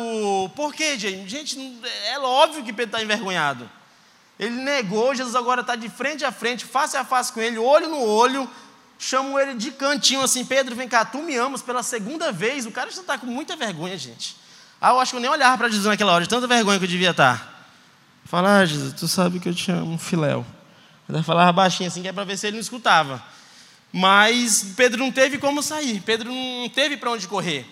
[0.55, 1.29] Por quê, gente?
[1.29, 3.69] Gente, é óbvio que Pedro está envergonhado.
[4.39, 7.89] Ele negou, Jesus agora está de frente a frente, face a face com ele, olho
[7.89, 8.49] no olho.
[8.97, 12.65] Chamo ele de cantinho assim: Pedro, vem cá, tu me amas pela segunda vez.
[12.65, 14.35] O cara já está com muita vergonha, gente.
[14.81, 16.85] Ah, eu acho que eu nem olhava para Jesus naquela hora, de tanta vergonha que
[16.85, 17.54] eu devia estar.
[18.35, 20.45] Falar, ah, Jesus, tu sabe que eu te amo, filéu.
[21.07, 23.23] Ele falava baixinho assim, que é para ver se ele não escutava.
[23.93, 27.65] Mas Pedro não teve como sair, Pedro não teve para onde correr.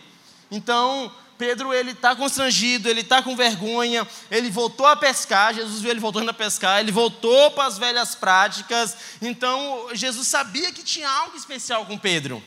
[0.50, 5.92] Então, Pedro ele está constrangido, ele está com vergonha, ele voltou a pescar, Jesus viu
[5.92, 8.96] ele voltando a pescar, ele voltou para as velhas práticas.
[9.22, 12.42] Então, Jesus sabia que tinha algo especial com Pedro.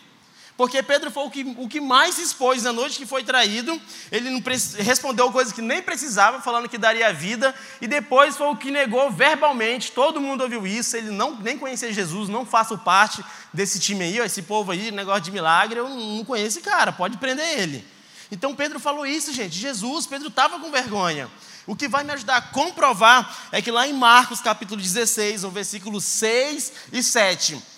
[0.57, 3.79] Porque Pedro foi o que, o que mais expôs na noite que foi traído.
[4.11, 4.43] Ele não
[4.79, 7.55] respondeu coisas que nem precisava, falando que daria vida.
[7.79, 9.93] E depois foi o que negou verbalmente.
[9.93, 10.97] Todo mundo ouviu isso.
[10.97, 12.31] Ele não nem conhecia Jesus.
[12.31, 15.79] Não faço parte desse time aí, ó, esse povo aí, negócio de milagre.
[15.79, 16.91] Eu não conheço esse cara.
[16.91, 17.85] Pode prender ele.
[18.33, 19.55] Então Pedro falou isso, gente.
[19.59, 21.29] Jesus, Pedro estava com vergonha.
[21.67, 25.51] O que vai me ajudar a comprovar é que lá em Marcos capítulo 16, o
[25.51, 27.76] versículo 6 e 7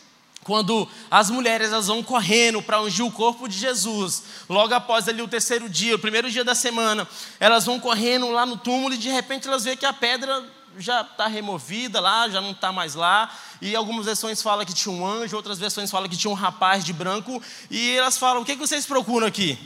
[0.48, 5.20] quando as mulheres elas vão correndo para ungir o corpo de Jesus, logo após ali
[5.20, 7.06] o terceiro dia, o primeiro dia da semana,
[7.38, 10.42] elas vão correndo lá no túmulo e de repente elas veem que a pedra
[10.78, 13.30] já está removida lá, já não está mais lá.
[13.60, 16.82] E algumas versões falam que tinha um anjo, outras versões falam que tinha um rapaz
[16.82, 17.42] de branco.
[17.70, 19.58] E elas falam: O que, que vocês procuram aqui?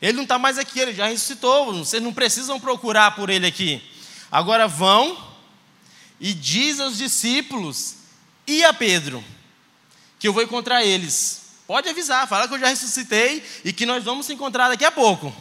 [0.00, 1.74] Ele não está mais aqui, ele já ressuscitou.
[1.74, 3.82] Vocês não precisam procurar por ele aqui.
[4.32, 5.14] Agora vão
[6.18, 7.96] e diz aos discípulos
[8.46, 9.22] e a Pedro
[10.18, 11.42] que eu vou encontrar eles.
[11.66, 14.92] Pode avisar, fala que eu já ressuscitei e que nós vamos se encontrar daqui a
[14.92, 15.34] pouco.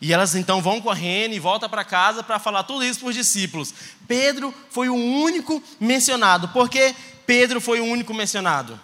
[0.00, 3.14] E elas então vão correndo e voltam para casa para falar tudo isso para os
[3.14, 3.74] discípulos.
[4.06, 6.48] Pedro foi o único mencionado.
[6.48, 6.94] Por que
[7.26, 8.78] Pedro foi o único mencionado?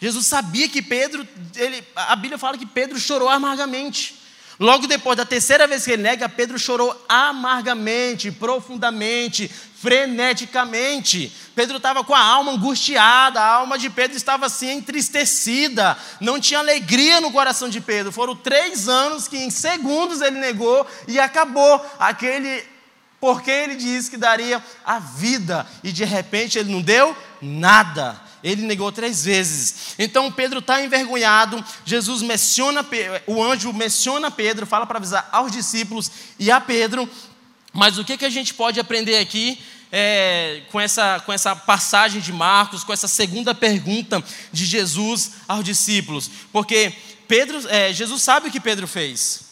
[0.00, 4.25] Jesus sabia que Pedro, ele, a Bíblia fala que Pedro chorou amargamente.
[4.58, 11.30] Logo depois da terceira vez que ele nega, Pedro chorou amargamente, profundamente, freneticamente.
[11.54, 16.60] Pedro estava com a alma angustiada, a alma de Pedro estava assim entristecida, não tinha
[16.60, 18.10] alegria no coração de Pedro.
[18.10, 22.64] Foram três anos que em segundos ele negou e acabou aquele
[23.20, 28.25] porque ele disse que daria a vida e de repente ele não deu nada.
[28.46, 29.96] Ele negou três vezes.
[29.98, 31.62] Então Pedro está envergonhado.
[31.84, 32.86] Jesus menciona,
[33.26, 37.10] o anjo menciona Pedro, fala para avisar aos discípulos e a Pedro.
[37.72, 39.58] Mas o que, que a gente pode aprender aqui
[39.90, 45.64] é, com, essa, com essa passagem de Marcos, com essa segunda pergunta de Jesus aos
[45.64, 46.30] discípulos?
[46.52, 46.92] Porque
[47.26, 49.44] Pedro, é, Jesus sabe o que Pedro fez.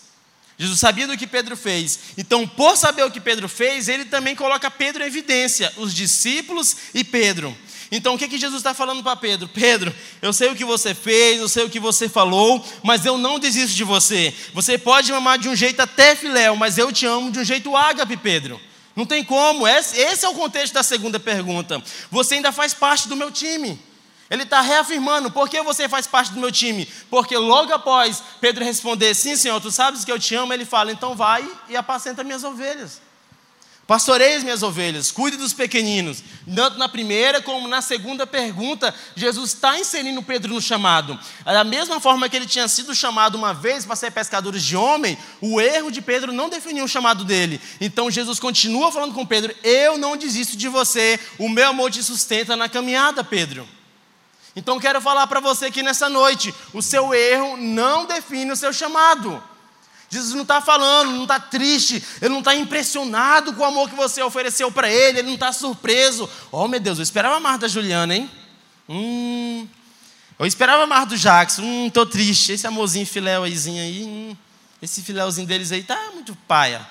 [0.57, 1.99] Jesus sabia do que Pedro fez.
[2.17, 6.77] Então, por saber o que Pedro fez, ele também coloca Pedro em evidência, os discípulos
[6.95, 7.57] e Pedro.
[7.91, 9.49] Então o que, que Jesus está falando para Pedro?
[9.49, 13.19] Pedro, eu sei o que você fez, eu sei o que você falou, mas eu
[13.19, 14.35] não desisto de você.
[14.53, 17.45] Você pode me amar de um jeito até filéu, mas eu te amo de um
[17.45, 18.61] jeito ágape, Pedro.
[18.97, 21.83] Não tem como, esse é o contexto da segunda pergunta.
[22.11, 23.79] Você ainda faz parte do meu time.
[24.31, 26.89] Ele está reafirmando, por que você faz parte do meu time?
[27.11, 30.91] Porque logo após Pedro responder, sim, Senhor, tu sabes que eu te amo, ele fala,
[30.91, 33.01] então vai e apacenta minhas ovelhas.
[33.87, 36.25] Pastorei as minhas ovelhas, cuide dos pequeninos.
[36.55, 41.19] Tanto na primeira como na segunda pergunta, Jesus está inserindo Pedro no chamado.
[41.45, 45.19] Da mesma forma que ele tinha sido chamado uma vez para ser pescador de homem,
[45.39, 47.61] o erro de Pedro não definiu o chamado dele.
[47.79, 52.03] Então Jesus continua falando com Pedro: Eu não desisto de você, o meu amor te
[52.03, 53.69] sustenta na caminhada, Pedro.
[54.57, 58.73] Então quero falar para você que nessa noite, o seu erro não define o seu
[58.73, 59.43] chamado.
[60.15, 63.97] Jesus não está falando, não está triste, ele não está impressionado com o amor que
[63.97, 66.29] você ofereceu para ele, ele não está surpreso.
[66.53, 68.31] Oh, meu Deus, eu esperava mais da Juliana, hein?
[68.89, 69.67] Hum,
[70.39, 71.63] Eu esperava mais do Jackson.
[71.63, 72.53] Hum, tô triste.
[72.53, 73.55] Esse amorzinho filéu aí,
[74.05, 74.37] hum,
[74.83, 76.87] esse filéuzinho deles aí tá muito paia.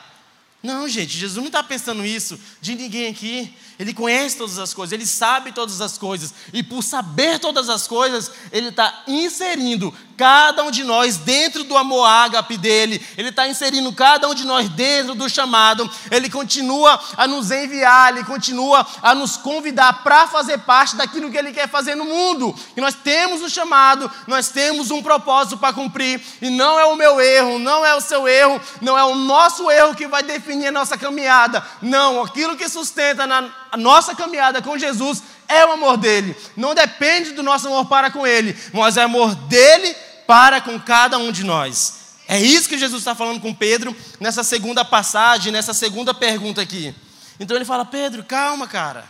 [0.63, 3.53] Não, gente, Jesus não está pensando isso de ninguém aqui.
[3.77, 7.85] Ele conhece todas as coisas, ele sabe todas as coisas, e por saber todas as
[7.85, 13.47] coisas, ele está inserindo cada um de nós dentro do amor ágape dele, ele está
[13.47, 18.85] inserindo cada um de nós dentro do chamado, ele continua a nos enviar, ele continua
[19.01, 22.55] a nos convidar para fazer parte daquilo que ele quer fazer no mundo.
[22.75, 26.95] E nós temos um chamado, nós temos um propósito para cumprir, e não é o
[26.95, 30.67] meu erro, não é o seu erro, não é o nosso erro que vai definir
[30.67, 35.23] a nossa caminhada, não, aquilo que sustenta na a nossa caminhada com Jesus
[35.53, 36.35] é o amor dele.
[36.55, 41.17] Não depende do nosso amor para com ele, mas é amor dele para com cada
[41.17, 42.03] um de nós.
[42.27, 46.93] É isso que Jesus está falando com Pedro nessa segunda passagem, nessa segunda pergunta aqui.
[47.39, 49.05] Então ele fala: Pedro, calma, cara.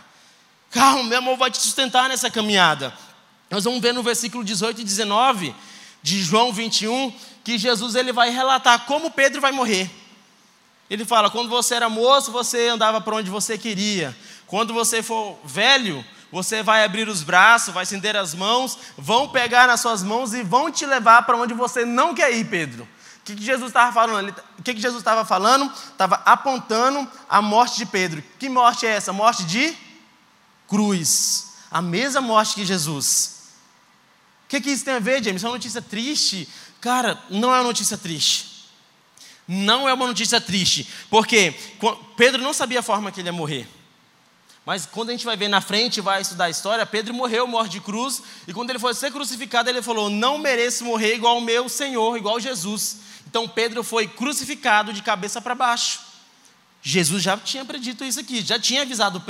[0.70, 2.92] Calma, meu amor vai te sustentar nessa caminhada.
[3.48, 5.54] Nós vamos ver no versículo 18 e 19
[6.02, 7.12] de João 21
[7.44, 9.88] que Jesus ele vai relatar como Pedro vai morrer.
[10.90, 14.16] Ele fala: quando você era moço, você andava para onde você queria.
[14.46, 19.68] Quando você for velho, você vai abrir os braços, vai estender as mãos, vão pegar
[19.68, 22.82] nas suas mãos e vão te levar para onde você não quer ir, Pedro.
[22.82, 24.34] O que, Jesus estava falando?
[24.58, 25.72] O que, que Jesus estava falando?
[25.92, 28.20] Estava apontando a morte de Pedro.
[28.36, 29.12] Que morte é essa?
[29.12, 29.76] Morte de
[30.66, 31.52] cruz.
[31.70, 33.52] A mesma morte que Jesus.
[34.46, 35.44] O que, que isso tem a ver, James?
[35.44, 36.48] É uma notícia triste?
[36.80, 38.66] Cara, não é uma notícia triste.
[39.46, 40.88] Não é uma notícia triste.
[41.08, 41.54] Porque
[42.16, 43.68] Pedro não sabia a forma que ele ia morrer.
[44.66, 47.72] Mas quando a gente vai ver na frente, vai estudar a história, Pedro morreu, morte
[47.72, 51.42] de cruz, e quando ele foi ser crucificado, ele falou: Não mereço morrer igual o
[51.42, 52.98] meu Senhor, igual Jesus.
[53.26, 56.00] Então Pedro foi crucificado de cabeça para baixo.
[56.80, 59.22] Jesus já tinha predito isso aqui, já tinha avisado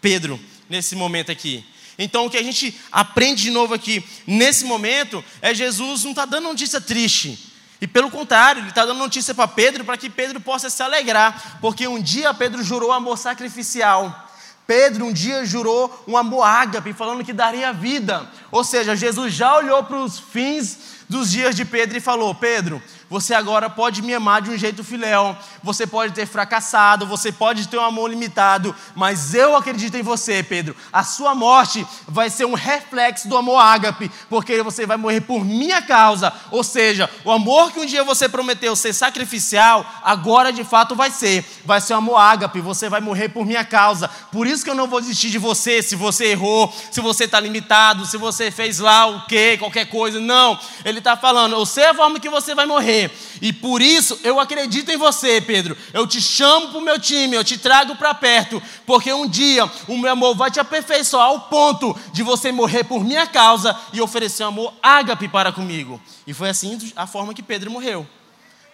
[0.00, 1.64] Pedro nesse momento aqui.
[1.98, 6.24] Então o que a gente aprende de novo aqui nesse momento é Jesus não está
[6.24, 7.52] dando notícia triste.
[7.80, 11.58] E pelo contrário, ele está dando notícia para Pedro para que Pedro possa se alegrar,
[11.60, 14.29] porque um dia Pedro jurou amor sacrificial.
[14.70, 18.30] Pedro um dia jurou um amor ágape, falando que daria vida.
[18.52, 20.78] Ou seja, Jesus já olhou para os fins
[21.08, 24.84] dos dias de Pedro e falou: Pedro, você agora pode me amar de um jeito
[24.84, 30.02] filéu, você pode ter fracassado, você pode ter um amor limitado, mas eu acredito em
[30.02, 30.76] você, Pedro.
[30.92, 35.44] A sua morte vai ser um reflexo do amor ágape, porque você vai morrer por
[35.44, 36.32] minha causa.
[36.52, 41.10] Ou seja, o amor que um dia você prometeu ser sacrificial, agora de fato vai
[41.10, 41.44] ser.
[41.64, 44.06] Vai ser um amor ágape, você vai morrer por minha causa.
[44.30, 47.40] Por isso que eu não vou desistir de você se você errou, se você está
[47.40, 50.20] limitado, se você fez lá o quê, qualquer coisa.
[50.20, 52.99] Não, ele está falando, eu sei a forma que você vai morrer
[53.40, 55.76] e por isso eu acredito em você, Pedro.
[55.92, 59.70] Eu te chamo para o meu time, eu te trago para perto, porque um dia
[59.86, 64.00] o meu amor vai te aperfeiçoar ao ponto de você morrer por minha causa e
[64.00, 66.00] oferecer amor ágape para comigo.
[66.26, 68.06] E foi assim a forma que Pedro morreu.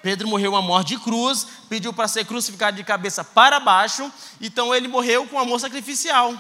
[0.03, 4.11] Pedro morreu uma morte de cruz, pediu para ser crucificado de cabeça para baixo,
[4.41, 6.33] então ele morreu com amor sacrificial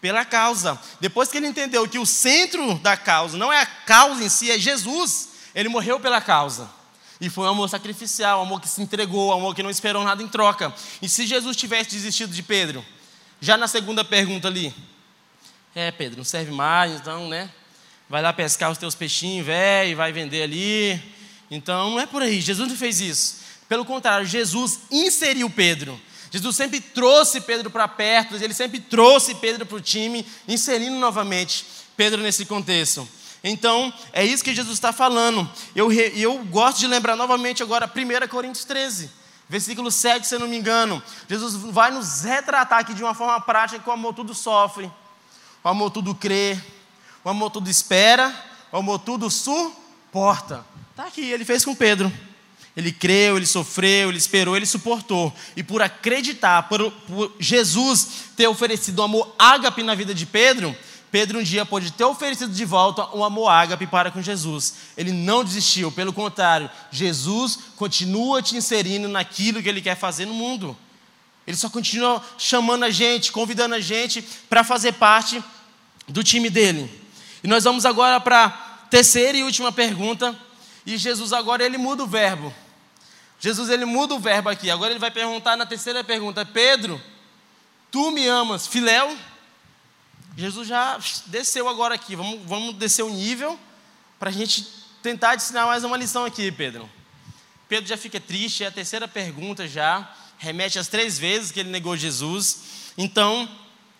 [0.00, 0.78] pela causa.
[1.00, 4.50] Depois que ele entendeu que o centro da causa não é a causa em si,
[4.50, 6.68] é Jesus, ele morreu pela causa.
[7.20, 10.04] E foi um amor sacrificial, um amor que se entregou, um amor que não esperou
[10.04, 10.72] nada em troca.
[11.02, 12.84] E se Jesus tivesse desistido de Pedro?
[13.40, 14.74] Já na segunda pergunta ali.
[15.74, 17.50] É, Pedro, não serve mais, então, né?
[18.08, 21.02] Vai lá pescar os teus peixinhos, velho, vai vender ali.
[21.50, 22.40] Então, não é por aí.
[22.40, 23.36] Jesus não fez isso.
[23.68, 26.00] Pelo contrário, Jesus inseriu Pedro.
[26.30, 31.64] Jesus sempre trouxe Pedro para perto, ele sempre trouxe Pedro para o time, inserindo novamente
[31.96, 33.08] Pedro nesse contexto.
[33.48, 35.48] Então, é isso que Jesus está falando.
[35.74, 39.10] Eu, eu gosto de lembrar novamente agora 1 Coríntios 13,
[39.48, 41.02] versículo 7, se eu não me engano.
[41.28, 44.90] Jesus vai nos retratar aqui de uma forma prática que o amor tudo sofre,
[45.64, 46.58] o amor tudo crê,
[47.24, 48.34] o amor tudo espera,
[48.70, 50.64] o amor tudo suporta.
[50.90, 52.12] Está aqui, ele fez com Pedro.
[52.76, 55.34] Ele creu, ele sofreu, ele esperou, ele suportou.
[55.56, 60.76] E por acreditar, por, por Jesus ter oferecido o amor ágape na vida de Pedro,
[61.10, 64.74] Pedro um dia pode ter oferecido de volta um amor ágape para com Jesus.
[64.96, 70.34] Ele não desistiu, pelo contrário, Jesus continua te inserindo naquilo que ele quer fazer no
[70.34, 70.76] mundo.
[71.46, 75.42] Ele só continua chamando a gente, convidando a gente para fazer parte
[76.06, 76.90] do time dele.
[77.42, 78.50] E nós vamos agora para a
[78.90, 80.38] terceira e última pergunta.
[80.84, 82.52] E Jesus agora ele muda o verbo.
[83.40, 84.70] Jesus ele muda o verbo aqui.
[84.70, 87.00] Agora ele vai perguntar na terceira pergunta: Pedro,
[87.90, 89.16] tu me amas, filéu?
[90.38, 92.16] Jesus já desceu agora aqui.
[92.16, 93.58] Vamos, vamos descer o nível
[94.18, 94.66] para a gente
[95.02, 96.88] tentar ensinar mais uma lição aqui, Pedro.
[97.68, 100.10] Pedro já fica triste, é a terceira pergunta já.
[100.38, 102.92] Remete às três vezes que ele negou Jesus.
[102.96, 103.46] Então,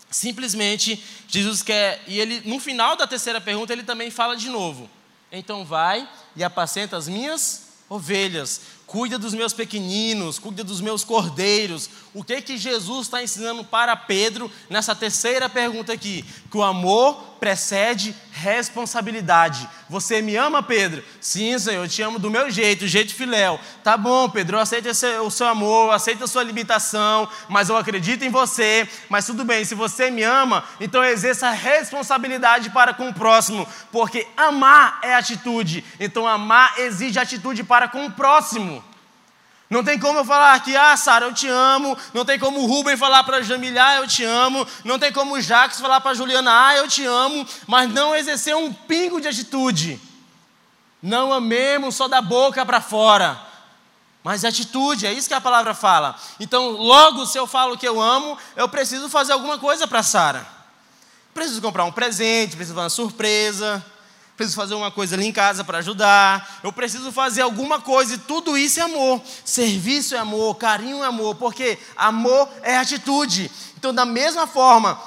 [0.09, 4.89] Simplesmente, Jesus quer, e ele, no final da terceira pergunta, ele também fala de novo.
[5.31, 11.87] Então vai e apacenta as minhas ovelhas cuida dos meus pequeninos, cuida dos meus cordeiros.
[12.11, 16.25] O que que Jesus está ensinando para Pedro nessa terceira pergunta aqui?
[16.49, 19.67] Que o amor precede responsabilidade.
[19.89, 21.03] Você me ama, Pedro?
[21.19, 23.59] Sim, Senhor, eu te amo do meu jeito, o jeito filéu.
[23.83, 28.23] Tá bom, Pedro, eu aceito o seu amor, aceito a sua limitação, mas eu acredito
[28.23, 28.87] em você.
[29.09, 34.27] Mas tudo bem, se você me ama, então exerça responsabilidade para com o próximo, porque
[34.37, 35.83] amar é atitude.
[35.99, 38.83] Então amar exige atitude para com o próximo.
[39.69, 41.95] Não tem como eu falar que, ah, Sara, eu te amo.
[42.11, 44.65] Não tem como o Rubem falar para Jamilha, ah, eu te amo.
[44.83, 47.45] Não tem como o Jacques falar para Juliana, ah, eu te amo.
[47.67, 50.01] Mas não exercer um pingo de atitude.
[51.03, 53.39] Não amemos só da boca para fora.
[54.23, 56.15] Mas atitude, é isso que a palavra fala.
[56.39, 60.45] Então, logo, se eu falo que eu amo, eu preciso fazer alguma coisa para Sara.
[61.31, 63.85] Preciso comprar um presente, preciso fazer uma surpresa
[64.39, 68.17] preciso fazer uma coisa ali em casa para ajudar, eu preciso fazer alguma coisa, e
[68.17, 69.21] tudo isso é amor.
[69.43, 73.51] Serviço é amor, carinho é amor, porque amor é atitude.
[73.77, 74.97] Então, da mesma forma,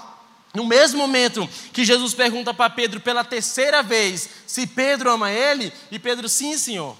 [0.53, 5.73] no mesmo momento que Jesus pergunta para Pedro pela terceira vez se Pedro ama ele,
[5.91, 6.95] e Pedro, sim, senhor.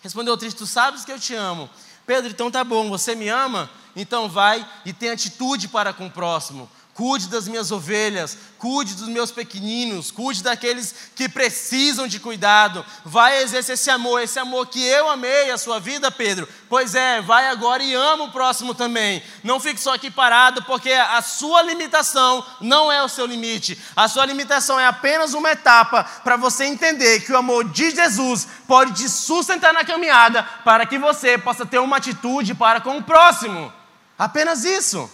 [0.00, 1.68] Respondeu triste, tu sabes que eu te amo.
[2.06, 3.68] Pedro, então tá bom, você me ama?
[3.94, 9.08] Então vai e tem atitude para com o próximo cuide das minhas ovelhas, cuide dos
[9.08, 12.86] meus pequeninos, cuide daqueles que precisam de cuidado.
[13.04, 16.48] Vai exercer esse amor, esse amor que eu amei a sua vida, Pedro.
[16.68, 19.22] Pois é, vai agora e ama o próximo também.
[19.42, 23.78] Não fique só aqui parado, porque a sua limitação não é o seu limite.
[23.96, 28.46] A sua limitação é apenas uma etapa para você entender que o amor de Jesus
[28.68, 33.02] pode te sustentar na caminhada para que você possa ter uma atitude para com o
[33.02, 33.72] próximo.
[34.16, 35.10] Apenas isso.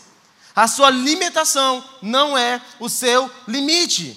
[0.55, 4.16] A sua limitação não é o seu limite.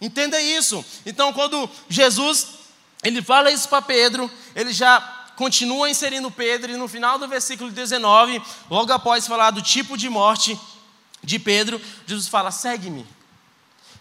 [0.00, 0.84] Entenda isso.
[1.04, 2.56] Então, quando Jesus
[3.02, 5.00] ele fala isso para Pedro, ele já
[5.36, 10.08] continua inserindo Pedro, e no final do versículo 19, logo após falar do tipo de
[10.08, 10.58] morte
[11.22, 13.06] de Pedro, Jesus fala: segue-me.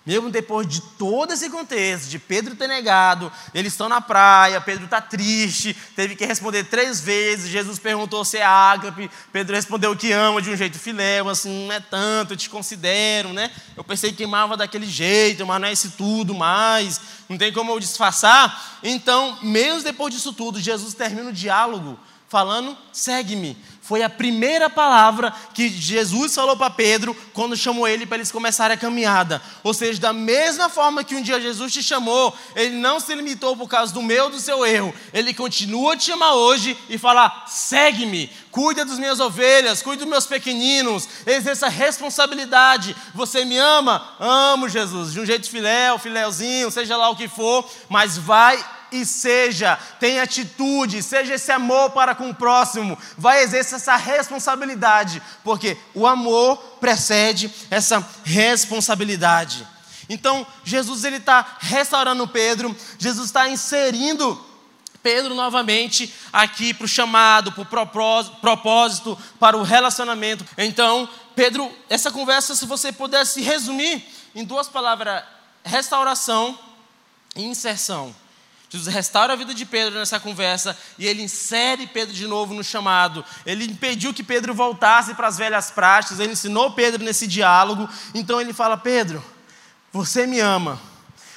[0.05, 4.85] Mesmo depois de todo esse contexto, de Pedro ter negado, eles estão na praia, Pedro
[4.85, 7.49] está triste, teve que responder três vezes.
[7.49, 11.73] Jesus perguntou se é ágape, Pedro respondeu que ama de um jeito filéu, assim, não
[11.73, 13.49] é tanto, eu te considero, né?
[13.75, 17.71] Eu pensei que amava daquele jeito, mas não é esse tudo mais, não tem como
[17.71, 18.79] eu disfarçar.
[18.83, 21.97] Então, mesmo depois disso tudo, Jesus termina o diálogo
[22.27, 23.57] falando: segue-me.
[23.85, 28.73] Foi a primeira palavra que Jesus falou para Pedro quando chamou ele para eles começarem
[28.73, 29.39] a caminhada.
[29.63, 33.55] Ou seja, da mesma forma que um dia Jesus te chamou, ele não se limitou
[33.55, 34.91] por causa do meu, do seu erro.
[35.13, 40.09] Ele continua a te chamar hoje e falar: segue-me, cuida das minhas ovelhas, cuida dos
[40.09, 42.95] meus pequeninos, exerça responsabilidade.
[43.13, 44.15] Você me ama?
[44.19, 48.57] Amo Jesus, de um jeito filéu, filéuzinho, seja lá o que for, mas vai
[49.01, 55.21] e seja, tenha atitude, seja esse amor para com o próximo, vai exercer essa responsabilidade,
[55.43, 59.67] porque o amor precede essa responsabilidade.
[60.07, 64.43] Então, Jesus ele está restaurando Pedro, Jesus está inserindo
[65.01, 70.43] Pedro novamente aqui para o chamado, para o propósito, para o relacionamento.
[70.57, 75.23] Então, Pedro, essa conversa, se você pudesse resumir em duas palavras,
[75.63, 76.57] restauração
[77.35, 78.15] e inserção.
[78.75, 82.63] Jesus restaura a vida de Pedro nessa conversa e ele insere Pedro de novo no
[82.63, 83.23] chamado.
[83.45, 87.87] Ele impediu que Pedro voltasse para as velhas práticas, ele ensinou Pedro nesse diálogo.
[88.13, 89.23] Então ele fala: Pedro,
[89.93, 90.79] você me ama.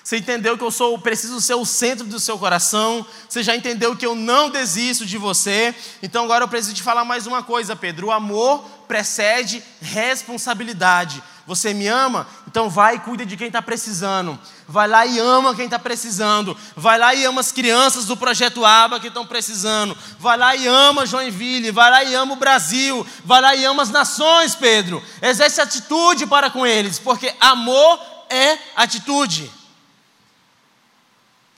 [0.02, 3.06] Você entendeu que eu sou, preciso ser o centro do seu coração.
[3.28, 5.74] Você já entendeu que eu não desisto de você.
[6.02, 8.06] Então agora eu preciso te falar mais uma coisa, Pedro.
[8.06, 11.22] O amor precede responsabilidade.
[11.46, 12.26] Você me ama?
[12.48, 14.38] Então vai e cuida de quem está precisando.
[14.66, 16.56] Vai lá e ama quem está precisando.
[16.74, 19.94] Vai lá e ama as crianças do projeto ABA que estão precisando.
[20.18, 21.70] Vai lá e ama Joinville.
[21.70, 23.06] Vai lá e ama o Brasil.
[23.22, 25.04] Vai lá e ama as nações, Pedro.
[25.20, 29.52] Exerce atitude para com eles, porque amor é atitude.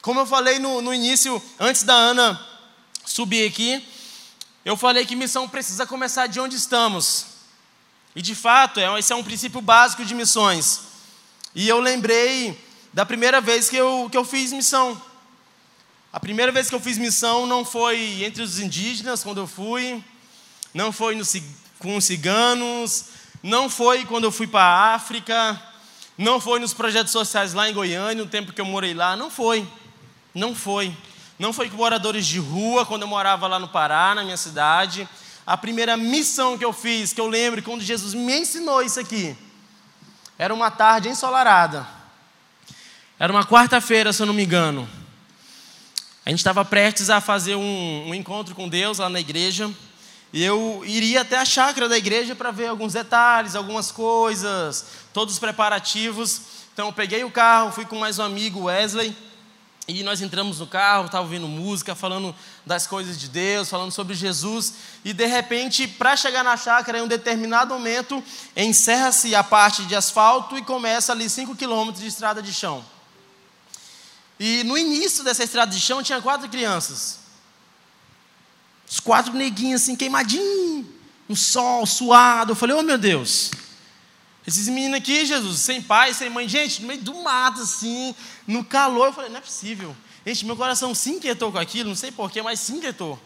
[0.03, 2.45] Como eu falei no, no início, antes da Ana
[3.05, 3.86] subir aqui,
[4.64, 7.30] eu falei que missão precisa começar de onde estamos.
[8.14, 10.80] E de fato, é esse é um princípio básico de missões.
[11.54, 12.58] E eu lembrei
[12.92, 15.00] da primeira vez que eu, que eu fiz missão.
[16.12, 20.02] A primeira vez que eu fiz missão não foi entre os indígenas, quando eu fui,
[20.74, 21.24] não foi no,
[21.78, 23.04] com os ciganos,
[23.42, 25.61] não foi quando eu fui para a África,
[26.18, 29.30] não foi nos projetos sociais lá em Goiânia, no tempo que eu morei lá, não
[29.30, 29.66] foi.
[30.34, 30.96] Não foi.
[31.38, 35.08] Não foi com moradores de rua, quando eu morava lá no Pará, na minha cidade
[35.47, 39.36] a primeira missão que eu fiz, que eu lembro quando Jesus me ensinou isso aqui,
[40.38, 41.86] Era uma tarde ensolarada.
[43.18, 44.88] Era uma quarta-feira, se eu não me engano.
[46.24, 49.70] A gente estava prestes a fazer um, um, encontro com Deus lá na igreja.
[50.32, 55.34] E eu iria até a chácara da igreja para ver alguns detalhes, algumas coisas, todos
[55.34, 56.41] os preparativos.
[56.72, 59.14] Então eu peguei o carro, fui com mais um amigo, Wesley.
[59.88, 62.34] E nós entramos no carro, estava ouvindo música, falando
[62.64, 64.74] das coisas de Deus, falando sobre Jesus.
[65.04, 68.22] E de repente, para chegar na chácara, em um determinado momento,
[68.56, 72.84] encerra-se a parte de asfalto e começa ali 5 quilômetros de estrada de chão.
[74.38, 77.18] E no início dessa estrada de chão tinha quatro crianças.
[78.88, 80.86] Os quatro neguinhos assim, queimadinhos,
[81.28, 82.52] no sol, suado.
[82.52, 83.50] Eu falei, oh meu Deus,
[84.46, 88.14] esses meninos aqui, Jesus, sem pai, sem mãe, gente, no meio do mato, assim,
[88.46, 89.06] no calor.
[89.06, 89.94] Eu falei, não é possível.
[90.24, 93.18] Gente, meu coração se inquietou com aquilo, não sei porquê, mas se inquietou.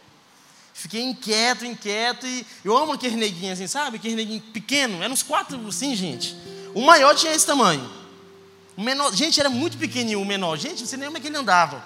[0.72, 3.97] Fiquei inquieto, inquieto, e eu amo aquele neguinho assim, sabe?
[3.97, 6.36] Aquele neguinho pequeno, eram uns quatro assim, gente.
[6.74, 7.88] O maior tinha esse tamanho.
[8.76, 10.57] O menor, gente, era muito pequenininho o menor.
[10.59, 11.82] Gente, não sei nem como é que ele andava.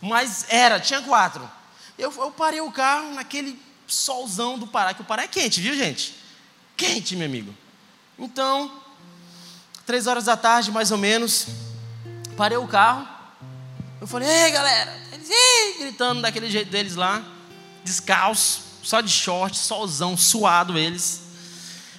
[0.00, 1.48] Mas era, tinha quatro.
[1.96, 3.56] Eu, eu parei o carro naquele
[3.86, 6.14] solzão do Pará, que o Pará é quente, viu, gente?
[6.76, 7.54] Quente, meu amigo.
[8.18, 8.72] Então,
[9.86, 11.46] três horas da tarde, mais ou menos,
[12.36, 13.06] parei o carro.
[14.02, 15.28] Eu falei, ei galera, eles
[15.78, 17.22] gritando daquele jeito deles lá,
[17.84, 21.20] descalço, só de short, solzão, suado eles.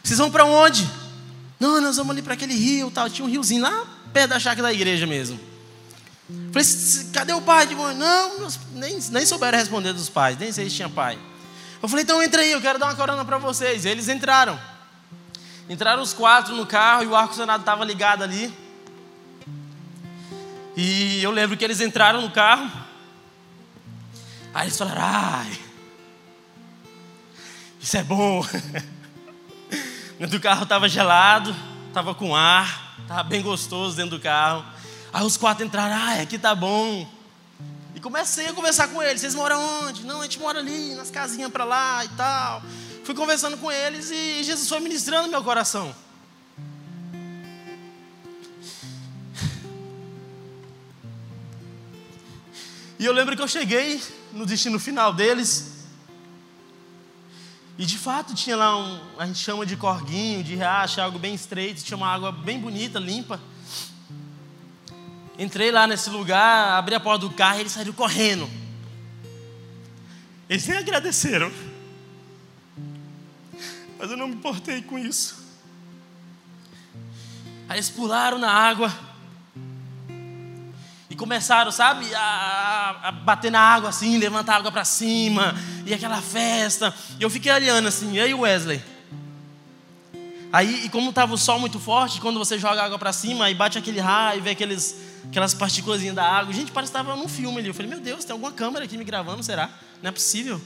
[0.03, 0.85] Vocês vão para onde?
[1.57, 3.09] Não, nós vamos ali para aquele rio, tal.
[3.09, 5.39] Tinha um riozinho lá perto da chácara da igreja mesmo.
[6.51, 6.67] Falei,
[7.13, 7.95] cadê o pai mãe?
[7.95, 11.17] Não, nem, nem souberam responder dos pais, nem sei se tinha pai.
[11.81, 13.85] Eu falei, então entra aí, eu quero dar uma corona para vocês.
[13.85, 14.59] Eles entraram.
[15.69, 18.53] Entraram os quatro no carro e o ar-condicionado estava ligado ali.
[20.75, 22.71] E eu lembro que eles entraram no carro.
[24.53, 25.59] Aí eles falaram: ai,
[27.79, 28.45] isso é bom.
[30.17, 31.55] Dentro do carro estava gelado,
[31.87, 34.65] estava com ar, estava bem gostoso dentro do carro.
[35.11, 37.07] Aí os quatro entraram: ai, aqui tá bom.
[37.93, 40.03] E comecei a conversar com eles: vocês moram onde?
[40.05, 42.63] Não, a gente mora ali, nas casinhas para lá e tal.
[43.03, 45.93] Fui conversando com eles e Jesus foi ministrando meu coração.
[53.03, 54.01] E eu lembro que eu cheguei
[54.31, 55.83] no destino final deles.
[57.77, 61.35] E de fato tinha lá um, a gente chama de corguinho, de riacho, algo bem
[61.35, 63.41] estreito, tinha uma água bem bonita, limpa.
[65.37, 68.49] Entrei lá nesse lugar, abri a porta do carro e eles saíram correndo.
[70.49, 71.51] Eles nem agradeceram.
[73.99, 75.43] Mas eu não me importei com isso.
[77.67, 79.12] Aí eles pularam na água
[81.23, 85.55] começaram, sabe, a, a bater na água assim, levantar a água para cima,
[85.85, 86.93] e aquela festa.
[87.17, 88.83] E eu fiquei olhando assim, e aí Wesley?
[90.51, 93.55] Aí, e como estava o sol muito forte, quando você joga água para cima, aí
[93.55, 94.97] bate aquele raio, vê aqueles,
[95.29, 96.51] aquelas partículas da água.
[96.51, 97.69] Gente, parece que estava num filme ali.
[97.69, 99.69] Eu falei, meu Deus, tem alguma câmera aqui me gravando, será?
[100.01, 100.61] Não é possível.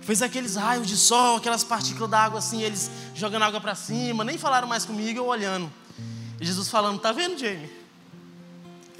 [0.00, 4.38] Fez aqueles raios de sol, aquelas partículas d'água assim, eles jogando água para cima, nem
[4.38, 5.70] falaram mais comigo, eu olhando.
[6.40, 7.81] E Jesus falando: Tá vendo, Jamie?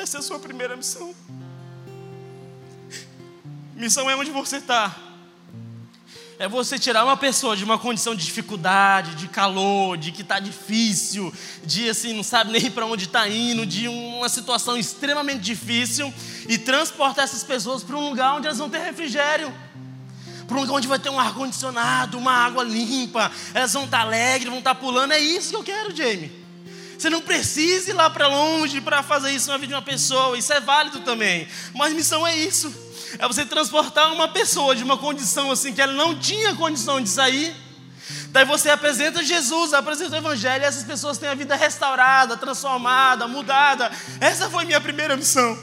[0.02, 1.14] Essa é a sua primeira missão.
[3.76, 4.92] Missão é onde você está.
[6.40, 10.40] É você tirar uma pessoa de uma condição de dificuldade, de calor, de que está
[10.40, 11.32] difícil,
[11.64, 16.12] de assim, não sabe nem para onde está indo, de uma situação extremamente difícil
[16.48, 19.54] e transportar essas pessoas para um lugar onde elas vão ter refrigério
[20.48, 24.50] para um lugar onde vai ter um ar-condicionado, uma água limpa, elas vão estar alegres,
[24.50, 25.12] vão estar pulando.
[25.12, 26.41] É isso que eu quero, Jamie.
[27.02, 30.38] Você não precisa ir lá para longe para fazer isso na vida de uma pessoa,
[30.38, 31.48] isso é válido também.
[31.74, 32.72] Mas missão é isso:
[33.18, 37.08] é você transportar uma pessoa de uma condição assim que ela não tinha condição de
[37.08, 37.56] sair.
[38.28, 43.26] Daí você apresenta Jesus, apresenta o Evangelho, e essas pessoas têm a vida restaurada, transformada,
[43.26, 43.90] mudada.
[44.20, 45.58] Essa foi minha primeira missão.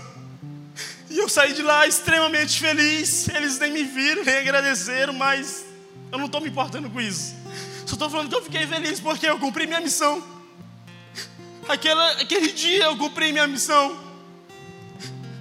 [1.09, 3.29] E eu saí de lá extremamente feliz.
[3.29, 5.63] Eles nem me viram, nem agradeceram, mas
[6.11, 7.33] eu não estou me importando com isso.
[7.85, 10.37] Só estou falando que eu fiquei feliz porque eu cumpri minha missão.
[11.69, 13.95] Aquela, aquele dia eu cumpri minha missão.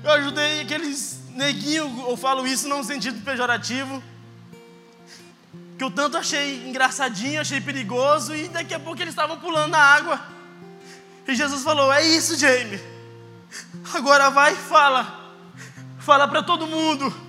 [0.05, 4.03] Eu ajudei aqueles neguinhos, eu falo isso não no sentido pejorativo,
[5.79, 9.79] que eu tanto achei engraçadinho, achei perigoso, e daqui a pouco eles estavam pulando na
[9.79, 10.20] água.
[11.26, 12.79] E Jesus falou: É isso, Jamie.
[13.95, 15.33] Agora vai e fala
[15.99, 17.28] Fala para todo mundo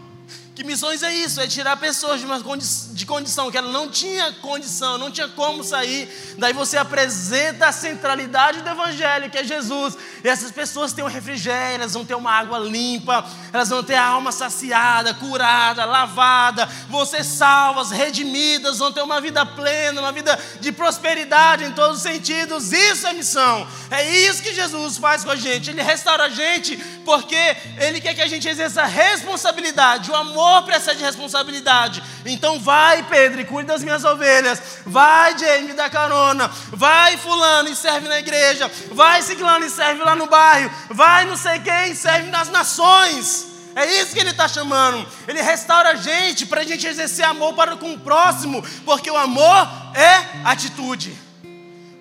[0.59, 1.39] Que missões é isso?
[1.39, 5.29] É tirar pessoas de uma condi de condição que ela não tinha condição, não tinha
[5.29, 6.09] como sair.
[6.37, 9.97] Daí você apresenta a centralidade do Evangelho, que é Jesus.
[10.21, 13.95] E essas pessoas têm um refrigério, elas vão ter uma água limpa, elas vão ter
[13.95, 16.67] a alma saciada, curada, lavada,
[17.07, 22.03] ser salvas, redimidas, vão ter uma vida plena, uma vida de prosperidade em todos os
[22.03, 22.73] sentidos.
[22.73, 23.65] Isso é missão.
[23.89, 25.69] É isso que Jesus faz com a gente.
[25.69, 30.11] Ele restaura a gente porque Ele quer que a gente exerça responsabilidade.
[30.11, 32.03] O amor precede responsabilidade.
[32.25, 34.61] Então vai, Pedro, e cuide das minhas ovelhas.
[34.85, 36.49] Vai, James, dá carona.
[36.71, 38.69] Vai, fulano, e serve na igreja.
[38.91, 40.71] Vai, ciclano, e serve lá no bairro.
[40.89, 43.47] Vai, não sei quem, serve nas nações.
[43.75, 45.07] É isso que ele está chamando.
[45.27, 49.17] Ele restaura a gente para a gente exercer amor para com o próximo, porque o
[49.17, 51.17] amor é atitude.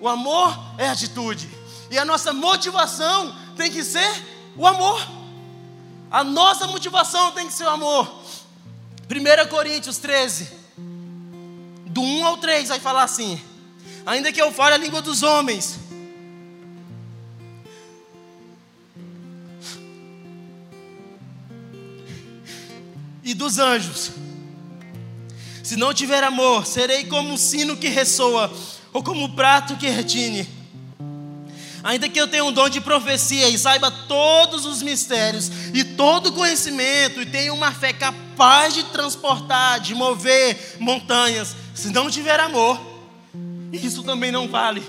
[0.01, 1.49] O amor é atitude.
[1.91, 4.09] E a nossa motivação tem que ser
[4.55, 5.19] o amor.
[6.11, 8.18] A nossa motivação tem que ser o amor.
[9.09, 10.47] 1 Coríntios 13,
[11.87, 13.41] do 1 ao 3, vai falar assim:
[14.05, 15.79] Ainda que eu fale a língua dos homens,
[23.23, 24.11] e dos anjos,
[25.63, 28.53] se não tiver amor, serei como um sino que ressoa,
[28.93, 30.58] ou como um prato que retine.
[31.83, 36.27] Ainda que eu tenha um dom de profecia e saiba todos os mistérios e todo
[36.27, 42.39] o conhecimento e tenha uma fé capaz de transportar, de mover montanhas, se não tiver
[42.39, 42.79] amor,
[43.71, 44.83] isso também não vale.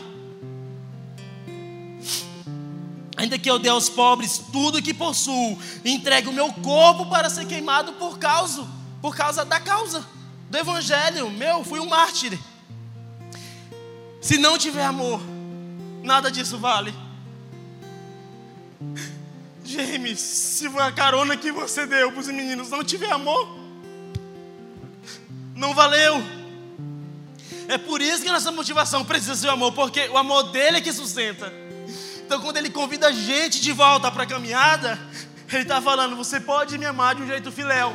[3.17, 7.47] Ainda que eu dê aos pobres tudo que possuo, entregue o meu corpo para ser
[7.47, 8.67] queimado por causa,
[9.01, 10.05] por causa da causa
[10.49, 12.37] do evangelho, meu, fui um mártir.
[14.21, 15.21] Se não tiver amor,
[16.03, 16.95] Nada disso vale.
[19.65, 23.57] James, se a carona que você deu para os meninos não tiver amor,
[25.55, 26.23] não valeu.
[27.69, 30.81] É por isso que nossa motivação precisa ser o amor, porque o amor dele é
[30.81, 31.53] que sustenta.
[32.25, 34.99] Então, quando ele convida a gente de volta para a caminhada,
[35.53, 37.95] ele está falando: você pode me amar de um jeito filéu,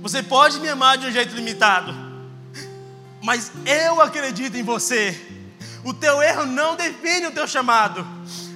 [0.00, 1.94] você pode me amar de um jeito limitado,
[3.22, 5.27] mas eu acredito em você.
[5.84, 8.06] O teu erro não define o teu chamado.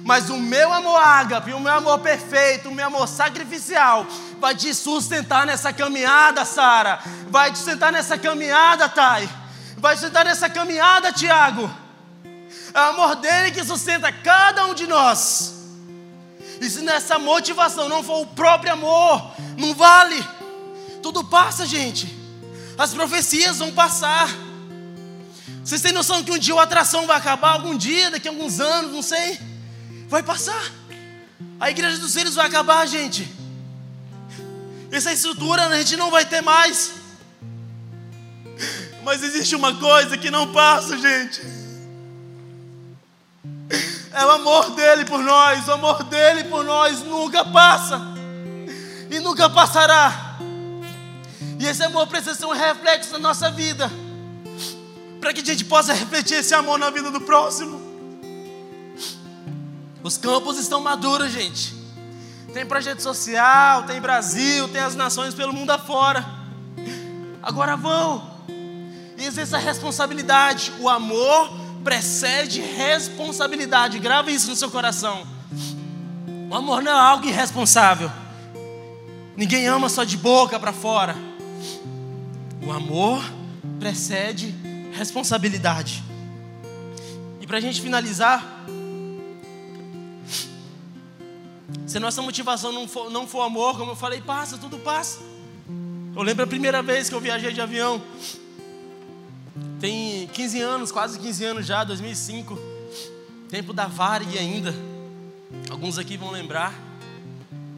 [0.03, 4.05] Mas o meu amor ágape, o meu amor perfeito, o meu amor sacrificial,
[4.39, 6.99] vai te sustentar nessa caminhada, Sara.
[7.29, 9.29] Vai te sustentar nessa caminhada, Thay.
[9.77, 11.71] Vai te sustentar nessa caminhada, Tiago.
[12.73, 15.53] É o amor dele que sustenta cada um de nós.
[16.59, 20.25] E se nessa motivação não for o próprio amor, não vale.
[21.01, 22.13] Tudo passa, gente.
[22.77, 24.29] As profecias vão passar.
[25.63, 27.51] Vocês têm noção que um dia a atração vai acabar?
[27.51, 29.39] Algum dia, daqui a alguns anos, não sei.
[30.07, 30.71] Vai passar.
[31.59, 33.29] A igreja dos seres vai acabar, gente.
[34.91, 36.93] Essa estrutura a gente não vai ter mais.
[39.03, 41.41] Mas existe uma coisa que não passa, gente.
[44.13, 45.67] É o amor dele por nós.
[45.67, 47.99] O amor dele por nós nunca passa.
[49.09, 50.37] E nunca passará.
[51.59, 53.91] E esse amor precisa ser um reflexo da nossa vida
[55.23, 57.81] para que a gente possa refletir esse amor na vida do próximo.
[60.03, 61.73] Os campos estão maduros, gente.
[62.53, 66.25] Tem projeto social, tem Brasil, tem as nações pelo mundo afora.
[67.41, 68.31] Agora vão
[69.17, 70.73] exerça responsabilidade.
[70.81, 73.99] O amor precede responsabilidade.
[73.99, 75.25] Grave isso no seu coração.
[76.51, 78.11] O amor não é algo irresponsável.
[79.37, 81.15] Ninguém ama só de boca para fora.
[82.61, 83.23] O amor
[83.79, 84.62] precede
[84.93, 86.03] responsabilidade.
[87.41, 88.65] E para a gente finalizar,
[91.85, 95.19] se nossa motivação não for, não for amor, como eu falei, passa, tudo passa.
[96.15, 98.01] Eu lembro a primeira vez que eu viajei de avião.
[99.79, 102.57] Tem 15 anos, quase 15 anos já, 2005.
[103.49, 104.73] Tempo da Varig ainda.
[105.69, 106.73] Alguns aqui vão lembrar.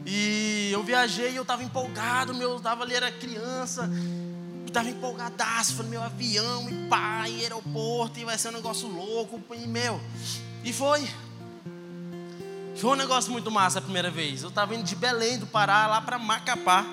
[0.04, 3.90] E eu viajei eu estava empolgado, meu, eu estava ali, era criança
[4.76, 9.66] estava empolgadaço, falei, meu avião, e pai, aeroporto, e vai ser um negócio louco, e
[9.66, 9.98] meu.
[10.62, 11.08] E foi.
[12.76, 14.42] Foi um negócio muito massa a primeira vez.
[14.42, 16.84] Eu estava indo de Belém do Pará lá para Macapá,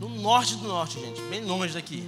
[0.00, 2.02] no norte do norte, gente, bem longe daqui.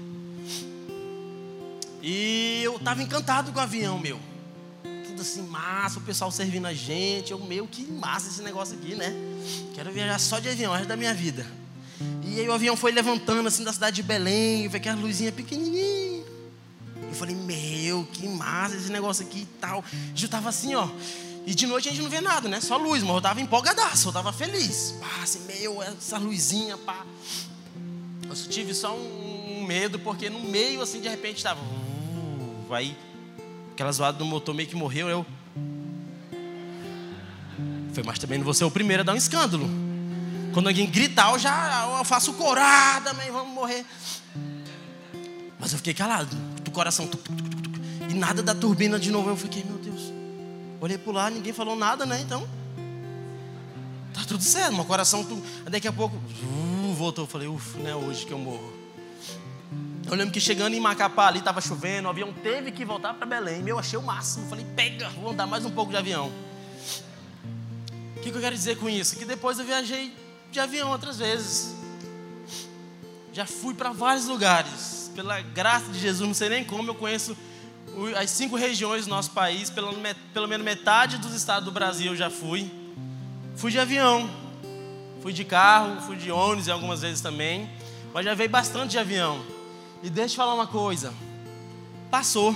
[2.03, 4.19] E eu estava encantado com o avião, meu.
[5.07, 7.31] Tudo assim, massa, o pessoal servindo a gente.
[7.31, 9.13] Eu, meu, que massa esse negócio aqui, né?
[9.73, 11.47] Quero viajar só de avião, o resto da minha vida.
[12.25, 16.25] E aí o avião foi levantando assim da cidade de Belém, foi aquela luzinha pequenininha.
[17.03, 19.85] Eu falei, meu, que massa esse negócio aqui e tal.
[20.15, 20.89] E eu tava assim, ó.
[21.47, 22.61] E de noite a gente não vê nada, né?
[22.61, 24.97] Só luz, mas eu tava empolgadaço, eu tava feliz.
[25.01, 27.07] Pá, assim, meu, essa luzinha, pá.
[28.29, 31.61] Eu tive só um medo, porque no meio, assim, de repente, estava.
[31.61, 32.97] Uh, vai.
[33.73, 35.09] Aquela zoada do motor meio que morreu.
[35.09, 35.25] Eu.
[37.93, 39.86] Foi, mas também não vou ser o primeiro a dar um escândalo.
[40.57, 43.85] Quando alguém gritar, eu já eu faço corada, também vamos morrer.
[45.59, 47.07] Mas eu fiquei calado, do coração.
[47.07, 47.77] Tuc, tuc, tuc,
[48.09, 49.29] e nada da turbina de novo.
[49.29, 50.11] Eu fiquei, meu Deus.
[50.81, 52.23] Olhei pro lado, ninguém falou nada, né?
[52.23, 52.49] Então.
[54.15, 55.23] Tá tudo certo, meu coração.
[55.25, 55.43] Tu...
[55.71, 57.25] Daqui a pouco, uh, voltou.
[57.25, 58.73] Eu falei, ufa, não é hoje que eu morro.
[60.07, 63.27] Eu lembro que chegando em Macapá ali, tava chovendo, o avião teve que voltar para
[63.27, 63.63] Belém.
[63.63, 64.49] Meu, achei o máximo.
[64.49, 66.33] Falei, pega, vou andar mais um pouco de avião.
[68.17, 69.17] O que, que eu quero dizer com isso?
[69.17, 70.25] Que depois eu viajei
[70.57, 71.75] de avião outras vezes.
[73.31, 75.11] Já fui para vários lugares.
[75.15, 77.37] Pela graça de Jesus, não sei nem como eu conheço
[78.19, 79.95] as cinco regiões do nosso país, pelo,
[80.33, 82.71] pelo menos metade dos estados do Brasil eu já fui.
[83.55, 84.31] Fui de avião,
[85.21, 87.71] fui de carro, fui de ônibus algumas vezes também,
[88.15, 89.45] mas já veio bastante de avião.
[90.03, 91.13] E deixa eu falar uma coisa:
[92.11, 92.55] passou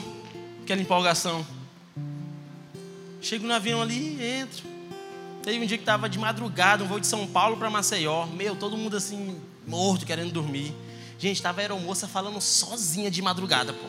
[0.62, 1.46] aquela empolgação.
[3.20, 4.79] Chego no avião ali, entro.
[5.42, 8.26] Teve um dia que estava de madrugada, um voo de São Paulo para Maceió.
[8.26, 10.74] Meu, todo mundo assim, morto, querendo dormir.
[11.18, 13.86] Gente, estava a aeromoça falando sozinha de madrugada, pô.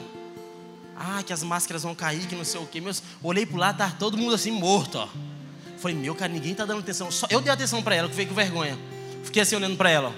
[0.97, 2.79] Ah, que as máscaras vão cair, que não sei o quê.
[2.79, 5.09] Meus, olhei pro lado, tá todo mundo assim morto, ó.
[5.77, 7.11] Falei, meu, cara, ninguém tá dando atenção.
[7.11, 8.77] Só eu dei atenção para ela, que fiquei com vergonha.
[9.23, 10.13] Fiquei assim olhando para ela.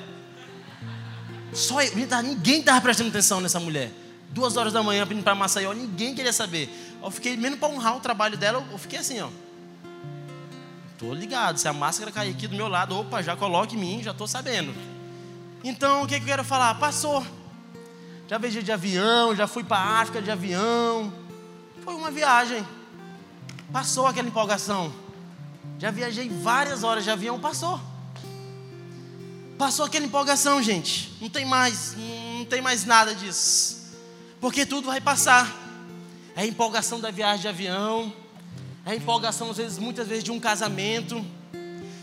[1.54, 1.92] Só eu,
[2.24, 3.92] ninguém tava prestando atenção nessa mulher.
[4.30, 6.70] Duas horas da manhã, vindo para Maceió, ninguém queria saber.
[7.02, 9.30] Eu fiquei, menos para honrar o trabalho dela, eu fiquei assim, ó.
[10.98, 14.04] Tô ligado, se a máscara cair aqui do meu lado, opa, já coloque em mim,
[14.04, 14.74] já tô sabendo.
[15.64, 16.76] Então, o que, que eu quero falar?
[16.76, 17.26] Passou.
[18.28, 21.14] Já viajei de avião, já fui para África de avião.
[21.84, 22.66] Foi uma viagem.
[23.72, 24.94] Passou aquela empolgação.
[25.80, 27.80] Já viajei várias horas de avião, passou.
[29.58, 31.16] Passou aquela empolgação, gente.
[31.22, 33.94] Não tem mais, não tem mais nada disso.
[34.40, 35.54] Porque tudo vai passar.
[36.36, 38.14] É a empolgação da viagem de avião.
[38.86, 41.26] É a empolgação, às vezes, muitas vezes, de um casamento.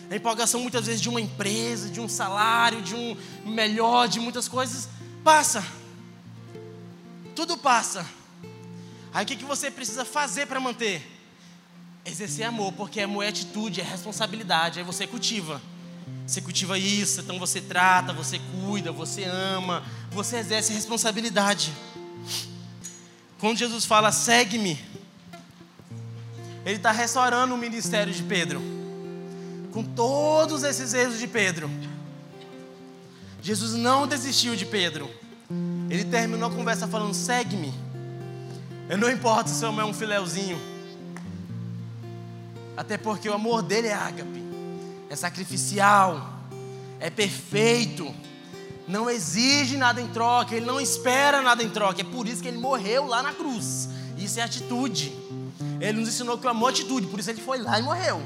[0.09, 4.18] É a empolgação, muitas vezes, de uma empresa, de um salário, de um melhor, de
[4.18, 4.89] muitas coisas.
[5.22, 5.64] Passa.
[7.37, 8.07] Tudo passa.
[9.12, 11.07] Aí o que, que você precisa fazer para manter?
[12.05, 14.78] Exercer amor, porque amor é atitude, é responsabilidade.
[14.78, 15.61] Aí você cultiva.
[16.26, 21.72] Você cultiva isso, então você trata, você cuida, você ama, você exerce responsabilidade.
[23.39, 24.78] Quando Jesus fala, segue-me,
[26.65, 28.61] Ele está restaurando o ministério de Pedro,
[29.73, 31.71] com todos esses erros de Pedro.
[33.43, 35.11] Jesus não desistiu de Pedro.
[35.89, 37.73] Ele terminou a conversa falando: segue-me.
[38.89, 40.61] Eu não importo se eu é um filéuzinho.
[42.77, 44.43] Até porque o amor dele é ágape,
[45.09, 46.41] é sacrificial,
[46.99, 48.15] é perfeito,
[48.89, 52.01] não exige nada em troca, ele não espera nada em troca.
[52.01, 53.89] É por isso que ele morreu lá na cruz.
[54.19, 55.13] Isso é atitude.
[55.81, 58.22] Ele nos ensinou que o amor é atitude, por isso ele foi lá e morreu.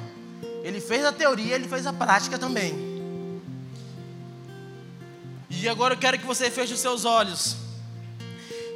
[0.63, 2.95] Ele fez a teoria, ele fez a prática também.
[5.49, 7.57] E agora eu quero que você feche os seus olhos.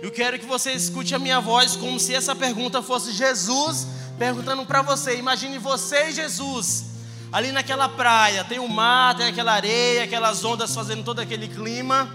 [0.00, 3.86] Eu quero que você escute a minha voz como se essa pergunta fosse Jesus
[4.18, 5.16] perguntando para você.
[5.16, 6.86] Imagine você e Jesus
[7.32, 8.44] ali naquela praia.
[8.44, 12.08] Tem o mar, tem aquela areia, aquelas ondas fazendo todo aquele clima.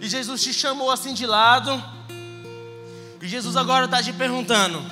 [0.00, 1.82] E Jesus te chamou assim de lado.
[3.22, 4.82] E Jesus agora está te perguntando: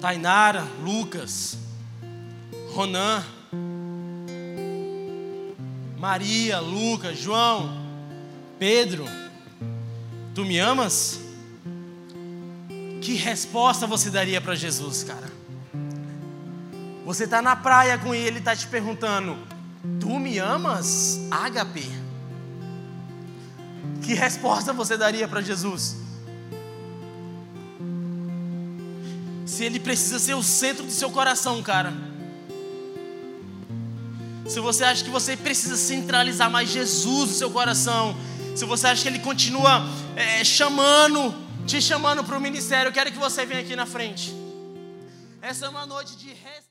[0.00, 1.58] Tainara, Lucas,
[2.72, 3.24] Ronan.
[5.98, 7.76] Maria, Lucas, João,
[8.56, 9.04] Pedro,
[10.32, 11.18] tu me amas?
[13.02, 15.28] Que resposta você daria para Jesus, cara?
[17.04, 19.36] Você está na praia com ele, ele está te perguntando:
[19.98, 21.90] Tu me amas, Ágape?
[24.02, 25.96] Que resposta você daria para Jesus?
[29.48, 31.92] Se ele precisa ser o centro do seu coração, cara
[34.48, 38.16] se você acha que você precisa centralizar mais Jesus no seu coração,
[38.56, 39.82] se você acha que Ele continua
[40.16, 41.34] é, chamando,
[41.66, 44.34] te chamando para o ministério, eu quero que você venha aqui na frente.
[45.42, 46.67] Essa é uma noite de restauração.